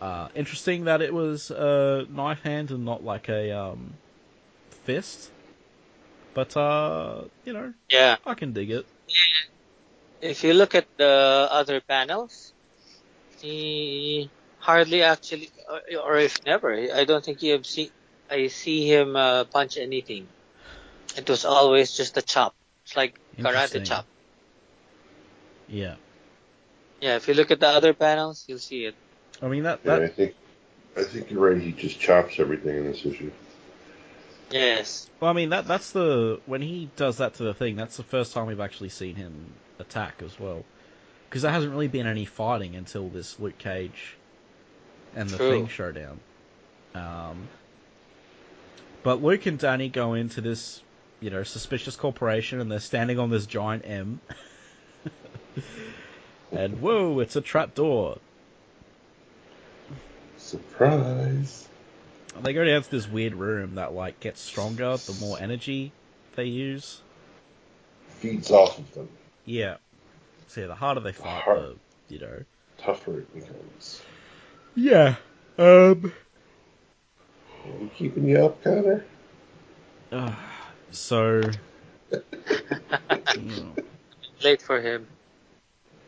[0.00, 3.94] Uh, interesting that it was a knife hand and not like a um,
[4.84, 5.30] fist.
[6.34, 8.86] But uh, you know, Yeah, I can dig it.
[10.20, 12.52] if you look at the other panels,
[13.40, 17.90] he hardly actually, or- or if never, I don't think you have seen.
[18.30, 20.28] I see him uh, punch anything.
[21.16, 22.54] It was always just a chop.
[22.84, 24.06] It's like karate chop.
[25.68, 25.96] Yeah,
[27.00, 28.94] Yeah, if you look at the other panels, you'll see it.
[29.40, 30.34] I mean that Yeah, I think
[30.96, 31.60] I think you're right.
[31.60, 33.30] He just chops everything in this issue.
[34.50, 35.08] Yes.
[35.20, 37.76] Well, I mean that that's the when he does that to the thing.
[37.76, 40.64] That's the first time we've actually seen him attack as well,
[41.28, 44.16] because there hasn't really been any fighting until this Luke Cage
[45.14, 45.50] and the True.
[45.50, 46.20] Thing showdown.
[46.94, 47.48] Um,
[49.02, 50.82] but Luke and Danny go into this,
[51.20, 54.20] you know, suspicious corporation, and they're standing on this giant M.
[56.52, 58.18] and whoa, it's a trap door.
[60.38, 61.68] Surprise!
[62.42, 65.92] They go down to this weird room that like gets stronger the more energy
[66.36, 67.00] they use.
[68.20, 69.08] Feeds off of them.
[69.44, 69.76] Yeah.
[70.48, 71.76] So yeah, the harder they fight, Har- the
[72.08, 72.42] you know.
[72.78, 74.02] Tougher it becomes.
[74.74, 75.16] Yeah.
[75.58, 76.12] Um.
[77.66, 79.04] Are we keeping you up, Connor?
[80.10, 80.34] Uh,
[80.90, 81.42] so.
[83.36, 83.74] you
[84.42, 85.06] Late for him.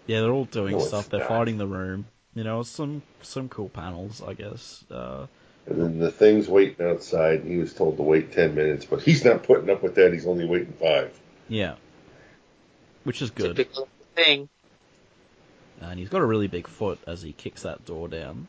[0.07, 1.11] yeah, they're all doing No, it's stuff.
[1.11, 1.28] They're not.
[1.28, 2.07] fighting the room.
[2.34, 4.84] You know, some some cool panels, I guess.
[4.91, 5.26] Uh,
[5.66, 9.03] And then the thing's waiting outside, and he was told to wait ten minutes, but
[9.03, 10.12] he's not putting up with that.
[10.12, 11.12] He's only waiting five.
[11.49, 11.74] yeah.
[13.05, 13.57] Which is good.
[13.57, 13.88] Typical
[14.25, 14.49] thing.
[15.81, 18.49] And he's got a really big foot as he kicks that door down.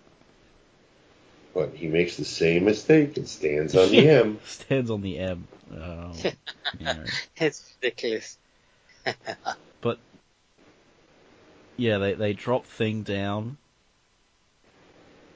[1.54, 4.40] But he makes the same mistake and stands on the M.
[4.46, 5.48] Stands on the M.
[5.72, 6.14] Um,
[6.80, 7.04] you know.
[7.38, 8.38] It's ridiculous.
[9.82, 9.98] But
[11.76, 13.58] yeah, they they drop thing down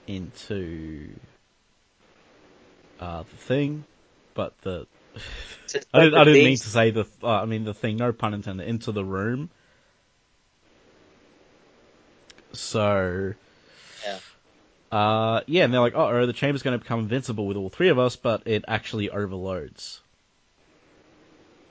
[0.05, 1.09] into
[2.99, 3.85] uh, the thing,
[4.35, 4.85] but the
[5.93, 8.35] I didn't, I didn't mean to say the uh, I mean the thing, no pun
[8.35, 9.49] intended, into the room,
[12.59, 13.33] So,
[14.05, 14.19] Yeah.
[14.91, 17.89] uh, yeah, and they're like, oh, the chamber's going to become invincible with all three
[17.89, 20.01] of us, but it actually overloads.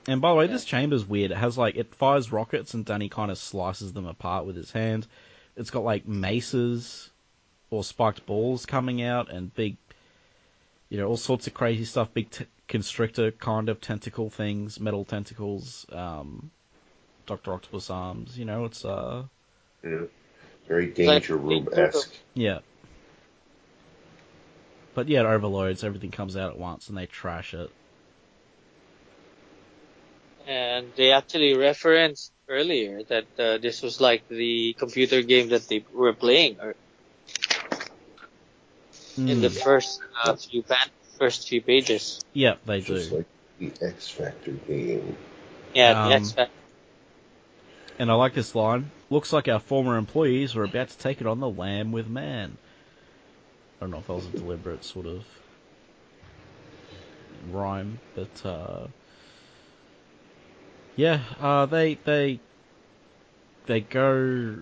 [0.07, 0.51] And by the way, Yeah.
[0.51, 1.31] this chamber's weird.
[1.31, 4.71] It has like it fires rockets, and Danny kind of slices them apart with his
[4.71, 5.07] hand.
[5.55, 7.09] It's got like maces
[7.71, 9.77] or spiked balls coming out, and big,
[10.89, 12.13] you know, all sorts of crazy stuff.
[12.13, 16.51] Big t- constrictor kind of tentacle things, metal tentacles, um,
[17.25, 18.37] Doctor Octopus arms.
[18.37, 19.23] You know, it's uh,
[19.83, 20.03] Yeah.
[20.67, 22.11] Very danger room esque.
[22.33, 22.59] yeah.
[24.93, 25.83] But yeah, it overloads.
[25.83, 27.69] Everything comes out at once, and they trash it.
[30.47, 35.83] And they actually referenced earlier that uh, this was like the computer game that they
[35.93, 36.75] were playing or
[39.17, 39.63] in the Mm.
[39.63, 42.23] first uh, few pan- first few pages.
[42.33, 42.95] Yeah, they do.
[42.95, 43.25] Like
[43.59, 45.17] the X Factor game.
[45.73, 46.51] Yeah, Um, the X Factor.
[47.97, 48.91] And I like this line.
[49.15, 52.57] Looks like our former employees were about to take it on the lamb with Mann.
[53.79, 55.23] I don't know if that was a deliberate sort of
[57.49, 58.87] rhyme, but uh,
[60.97, 62.41] yeah, uh, they they
[63.67, 64.57] they go.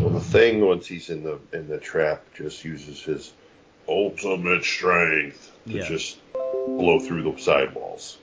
[0.00, 3.34] Well, the Uh, thing once he's in the in the trap just uses his
[3.86, 5.86] ultimate strength to Yeah.
[5.86, 8.16] just blow through the sidewalls,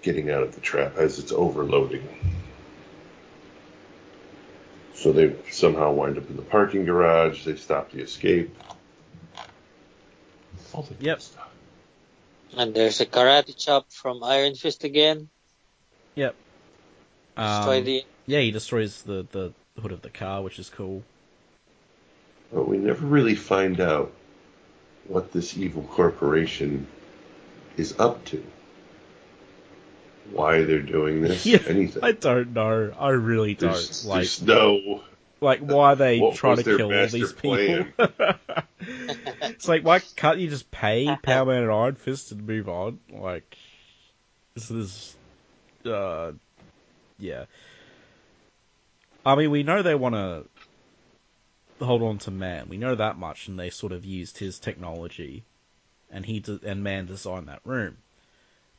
[0.00, 2.08] getting out of the trap as it's overloading.
[4.98, 7.44] So they somehow wind up in the parking garage.
[7.44, 8.52] They stop the escape.
[10.74, 11.20] All the Yep.
[11.20, 11.48] stuff.
[12.56, 15.30] And there's a karate chop from Iron Fist again.
[16.16, 16.34] yep.
[17.36, 21.04] Destroy Um, the yeah, he destroys the the hood of the car, which is cool.
[22.52, 24.12] But we never really find out
[25.06, 26.88] what this evil corporation
[27.76, 28.42] is up to.
[30.32, 32.02] Why they're doing this, Yeah, anything.
[32.02, 32.92] I don't know.
[32.98, 35.02] I really don't there's, like there's no.
[35.40, 37.86] like why they What try to kill all master these people.
[39.42, 43.00] it's like why can't you just pay Power Man and Iron Fist and move on?
[43.10, 43.56] Like
[44.54, 45.16] this is
[45.84, 46.32] uh
[47.18, 47.44] yeah.
[49.24, 50.44] I mean we know they wanna
[51.80, 52.68] hold on to Mann.
[52.68, 55.44] We know that much and they sort of used his technology
[56.10, 57.96] and he de- and Mann designed that room.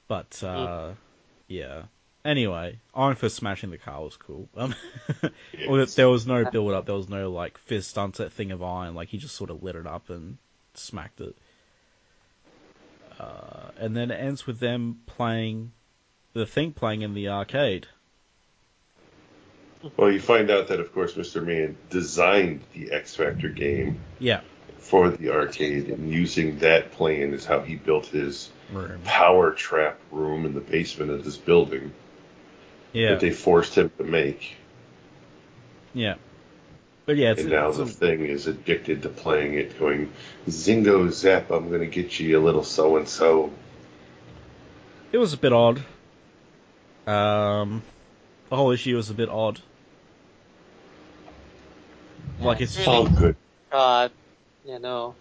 [0.07, 0.93] But uh
[1.49, 1.83] yeah.
[2.23, 4.47] Anyway, Iron Fist smashing the car was cool.
[4.57, 4.75] Um,
[5.57, 5.95] Yes.
[5.95, 6.85] there was no build up.
[6.85, 8.95] There was no like fist sunset thing of iron.
[8.95, 10.37] Like he just sort of lit it up and
[10.75, 11.35] smacked it.
[13.19, 15.71] Uh, and then it ends with them playing
[16.33, 17.87] the thing playing in the arcade.
[19.97, 21.43] Well, you find out that, of course, Mr.
[21.43, 24.41] Mann designed the X Factor game Yeah,
[24.77, 29.01] for the arcade, and using that plan is how he built his room.
[29.03, 31.91] power trap room in the basement of this building
[32.93, 34.55] Yeah, that they forced him to make.
[35.93, 36.15] yeah.
[37.05, 40.11] But yeah, it's, and now it's the a- thing is addicted to playing it, going,
[40.47, 43.51] Zingo Zap, I'm going to get you a little so and so.
[45.11, 45.83] it was a bit odd.
[47.07, 47.81] Um,
[48.49, 49.59] the whole issue was a bit odd.
[52.39, 53.35] Like it's really- Oh, good.
[53.71, 54.11] God,
[54.63, 55.15] you know,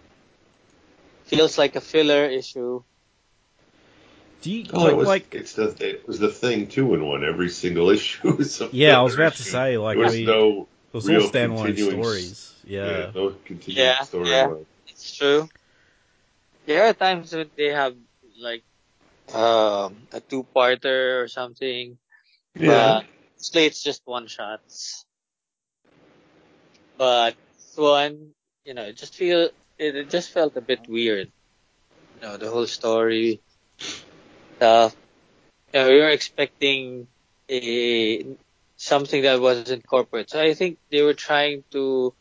[1.25, 2.83] feels like a filler issue.
[4.41, 7.05] Do you Oh, like, it was, like it's the, it was the thing two in
[7.05, 7.23] one.
[7.23, 10.25] Every single issue was Yeah, I was filler about to say, like, there was we-
[10.25, 12.53] no it was all real standalone continuing stories.
[12.65, 14.57] yeah, Yeah, no continuing Yeah, storyline.
[14.59, 14.63] yeah.
[14.87, 15.49] It's true.
[16.65, 17.95] There are times when they have
[18.39, 18.63] like
[19.33, 21.97] um, a two-parter or something,
[22.55, 22.67] Yeah.
[22.67, 23.05] but
[23.37, 25.05] mostly it's just one shots.
[26.97, 28.31] But this one,
[28.65, 31.31] you know, it just feel it, it just felt a bit weird.
[32.15, 33.41] You know, the whole story
[34.61, 34.91] You
[35.73, 37.07] know, we were expecting
[37.49, 38.25] a
[38.77, 40.29] something that wasn't corporate.
[40.29, 42.13] So I think they were trying to.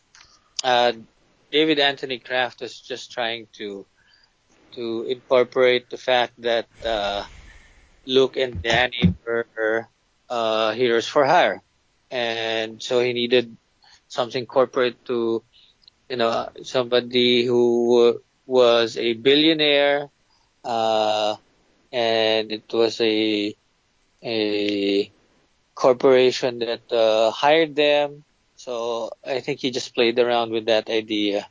[0.62, 0.92] Uh,
[1.50, 3.86] David Anthony Kraft was just trying to
[4.74, 7.24] to incorporate the fact that uh,
[8.06, 9.88] Luke and Danny were
[10.28, 11.62] uh, heroes for hire,
[12.10, 13.56] and so he needed
[14.08, 15.42] something corporate to,
[16.08, 20.08] you know, somebody who was a billionaire,
[20.64, 21.36] uh,
[21.92, 23.54] and it was a
[24.22, 25.12] a
[25.74, 28.24] corporation that uh, hired them.
[28.56, 31.48] So I think he just played around with that idea.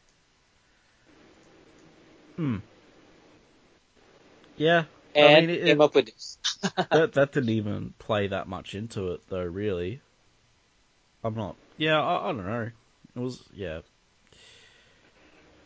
[2.35, 2.57] hmm.
[4.57, 4.85] Yeah,
[5.19, 6.37] I And mean, it- came up with this.
[6.91, 9.43] that that didn't even play that much into it though.
[9.43, 10.01] Really,
[11.23, 11.55] I'm not.
[11.77, 12.71] Yeah, I, I don't know.
[13.15, 13.81] It was yeah,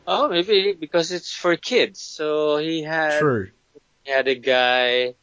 [0.07, 2.01] Oh, maybe because it's for kids.
[2.01, 3.51] So he had true.
[4.05, 5.13] Had a guy.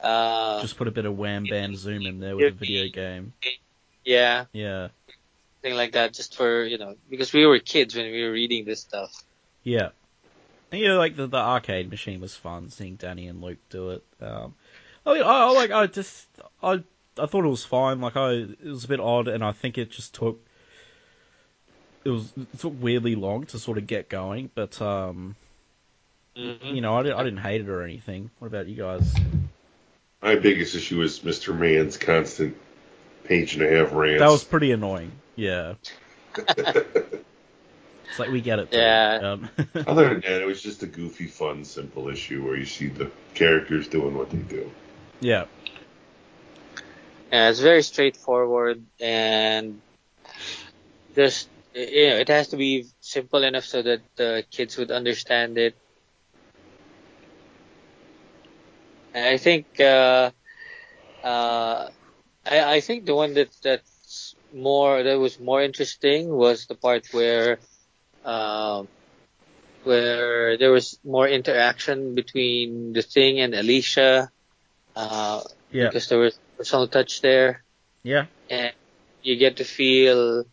[0.00, 3.34] Uh, Just put a bit of wham bam zoom in there with a video game.
[4.04, 4.88] yeah, Yeah,
[5.60, 8.64] something like that, just for you know, because we were kids when we were reading
[8.64, 9.24] this stuff.
[9.62, 9.90] Yeah.
[10.72, 13.90] And, you know, like the, the arcade machine was fun, seeing Danny and Luke do
[13.90, 14.04] it.
[14.20, 14.54] Um,
[15.04, 16.26] I, mean, I, I like, I just,
[16.62, 16.82] I,
[17.18, 18.00] I thought it was fine.
[18.00, 20.40] Like, I, it was a bit odd, and I think it just took,
[22.04, 25.34] it was, it took weirdly long to sort of get going, but, um,
[26.40, 26.74] Mm-hmm.
[26.74, 28.30] you know, I, didn't, I didn't hate it or anything.
[28.38, 29.14] What about you guys?
[30.22, 31.56] My biggest issue is Mr.
[31.56, 32.56] Mann's constant
[33.24, 34.20] page and a half rants.
[34.20, 35.12] That was pretty annoying.
[35.36, 35.74] Yeah.
[38.10, 38.72] It's like we get it.
[38.72, 38.78] Too.
[38.78, 39.18] Yeah.
[39.22, 39.48] Um,
[39.86, 43.08] Other than that, it was just a goofy, fun, simple issue where you see the
[43.34, 44.70] characters doing what they do.
[45.20, 45.44] yeah.
[47.30, 49.80] Yeah, it's very straightforward and
[51.14, 55.56] just you know, it has to be simple enough so that the kids would understand
[55.56, 55.76] it.
[56.52, 56.60] And
[59.14, 60.30] I think uh,
[61.22, 61.88] uh,
[62.46, 67.06] I, I think the one that that's more that was more interesting was the part
[67.12, 67.58] where
[68.24, 68.88] um,
[69.84, 74.30] where there was more interaction between the thing and Alicia.
[74.96, 75.40] Uh,
[75.72, 75.86] Yeah.
[75.86, 77.62] because there was personal touch there
[78.02, 78.26] Yeah.
[78.50, 78.74] and
[79.22, 80.44] you get to feel,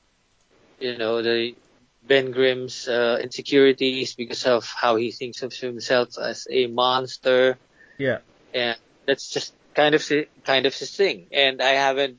[0.79, 1.55] you know, the
[2.03, 7.57] Ben Grimm's uh, insecurities because of how he thinks of himself as a monster,
[7.97, 8.19] Yeah.
[8.53, 10.03] And that's just kind of
[10.45, 11.27] kind of his thing.
[11.31, 12.17] And I haven't.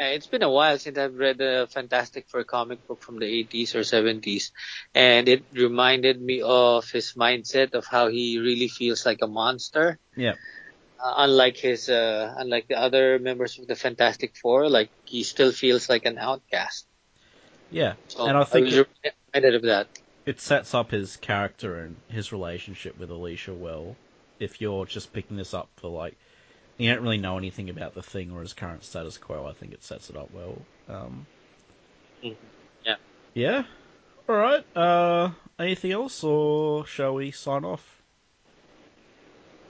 [0.00, 3.26] uh, It's been a while since I've read a Fantastic Four comic book from the
[3.26, 4.50] 80s or 70s,
[4.94, 9.98] and it reminded me of his mindset of how he really feels like a monster
[10.16, 10.34] Yeah.
[10.98, 15.52] uh, unlike his uh, unlike the other members of the Fantastic Four, like he still
[15.52, 16.86] feels like an outcast.
[17.70, 17.94] Yeah.
[18.08, 18.88] So And I think was it-
[19.34, 19.86] reminded of that.
[20.26, 23.96] it sets up his character and his relationship with Alicia well.
[24.44, 26.16] If you're just picking this up for like,
[26.78, 29.72] you don't really know anything about the thing or his current status quo, I think
[29.72, 30.56] it sets it up well.
[30.88, 31.26] Um,
[32.22, 32.36] Mhm.
[32.84, 32.96] Yeah.
[33.34, 33.62] Yeah.
[34.28, 34.64] All right.
[34.76, 38.02] Uh, anything else, or shall we sign off?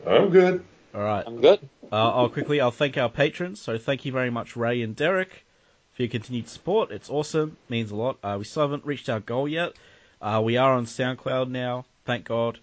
[0.06, 0.64] I'm good.
[0.94, 1.24] All right.
[1.26, 1.68] I'm good.
[1.90, 3.60] Uh, I'll quickly, I'll thank our patrons.
[3.60, 5.44] So thank you very much, Ray and Derek,
[5.92, 6.90] for your continued support.
[6.92, 8.18] It's awesome, means a lot.
[8.22, 9.72] Uh, we still haven't reached our goal yet.
[10.22, 12.58] Uh, we are on SoundCloud now, thank God,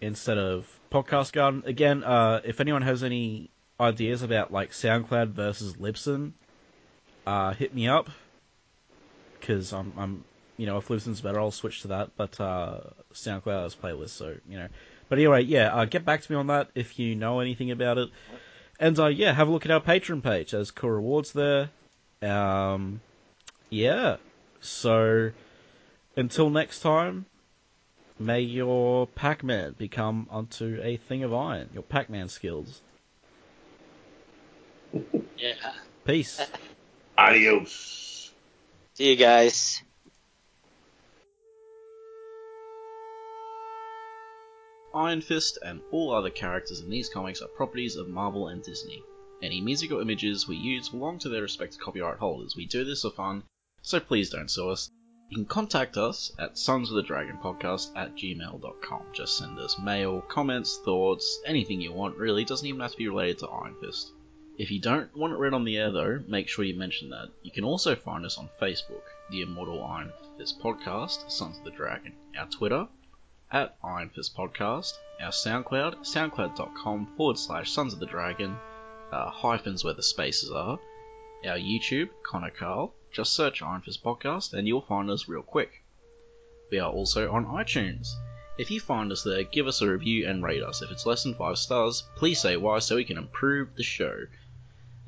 [0.00, 1.62] instead of Podcast Garden.
[1.64, 6.32] Again, uh, if anyone has any ideas about like SoundCloud versus Libsyn,
[7.26, 8.10] uh, hit me up
[9.40, 10.24] because I'm, I'm,
[10.58, 12.10] you know, if Libsyn's better, I'll switch to that.
[12.16, 12.80] But uh,
[13.14, 14.68] SoundCloud has playlists, so you know.
[15.08, 17.96] But anyway, yeah, uh, get back to me on that if you know anything about
[17.98, 18.10] it.
[18.78, 20.50] And uh, yeah, have a look at our Patreon page.
[20.50, 21.70] There's cool rewards there.
[22.20, 23.00] Um,
[23.70, 24.16] yeah.
[24.60, 25.30] So
[26.16, 27.26] until next time,
[28.22, 31.68] may your Pac-Man become unto a thing of iron.
[31.74, 32.80] Your Pac-Man skills.
[35.36, 35.54] Yeah.
[36.04, 36.40] Peace.
[37.18, 38.32] Adios.
[38.94, 39.82] See you guys.
[44.94, 49.02] Iron Fist and all other characters in these comics are properties of Marvel and Disney.
[49.42, 52.54] Any music or images we use belong to their respective copyright holders.
[52.54, 53.44] We do this for fun,
[53.80, 54.90] so please don't sue us.
[55.32, 59.02] You can contact us at sons of the dragon podcast at gmail.com.
[59.14, 63.08] Just send us mail, comments, thoughts, anything you want really, doesn't even have to be
[63.08, 64.12] related to Iron Fist.
[64.58, 67.30] If you don't want it read on the air though, make sure you mention that.
[67.42, 71.70] You can also find us on Facebook, the Immortal Iron Fist Podcast, Sons of the
[71.70, 72.86] Dragon, our Twitter,
[73.50, 78.54] at Iron Fist Podcast, our SoundCloud, soundcloud.com forward slash Sons of the Dragon,
[79.10, 80.78] uh, hyphens where the spaces are,
[81.46, 85.82] our YouTube, Connor Carl, just search Iron Fist Podcast and you'll find us real quick.
[86.70, 88.08] We are also on iTunes.
[88.58, 90.82] If you find us there, give us a review and rate us.
[90.82, 94.26] If it's less than 5 stars, please say why so we can improve the show.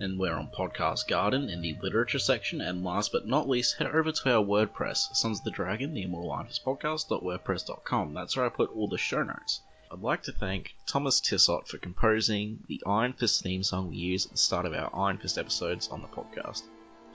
[0.00, 2.61] And we're on Podcast Garden in the literature section.
[2.61, 6.02] And last but not least, head over to our WordPress, Sons of the Dragon, the
[6.02, 8.12] Immortal Iron Fist Podcast.wordpress.com.
[8.12, 9.61] That's where I put all the show notes.
[9.90, 14.26] I'd like to thank Thomas Tissot for composing the Iron Fist theme song we use
[14.26, 16.62] at the start of our Iron Fist episodes on the podcast.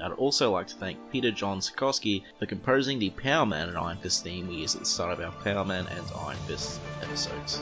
[0.02, 3.98] I'd also like to thank Peter John Sikorsky for composing the Power Man and Iron
[3.98, 7.62] Fist theme we use at the start of our Power Man and Iron Fist episodes.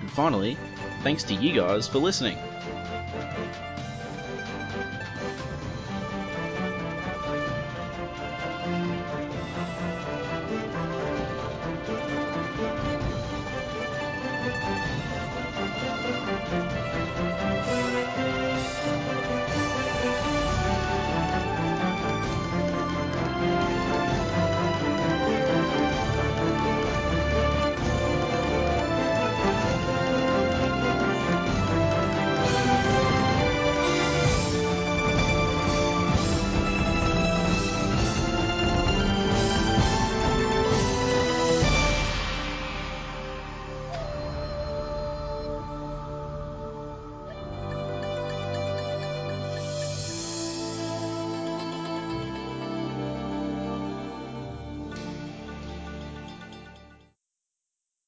[0.00, 0.56] And finally,
[1.02, 2.38] thanks to you guys for listening.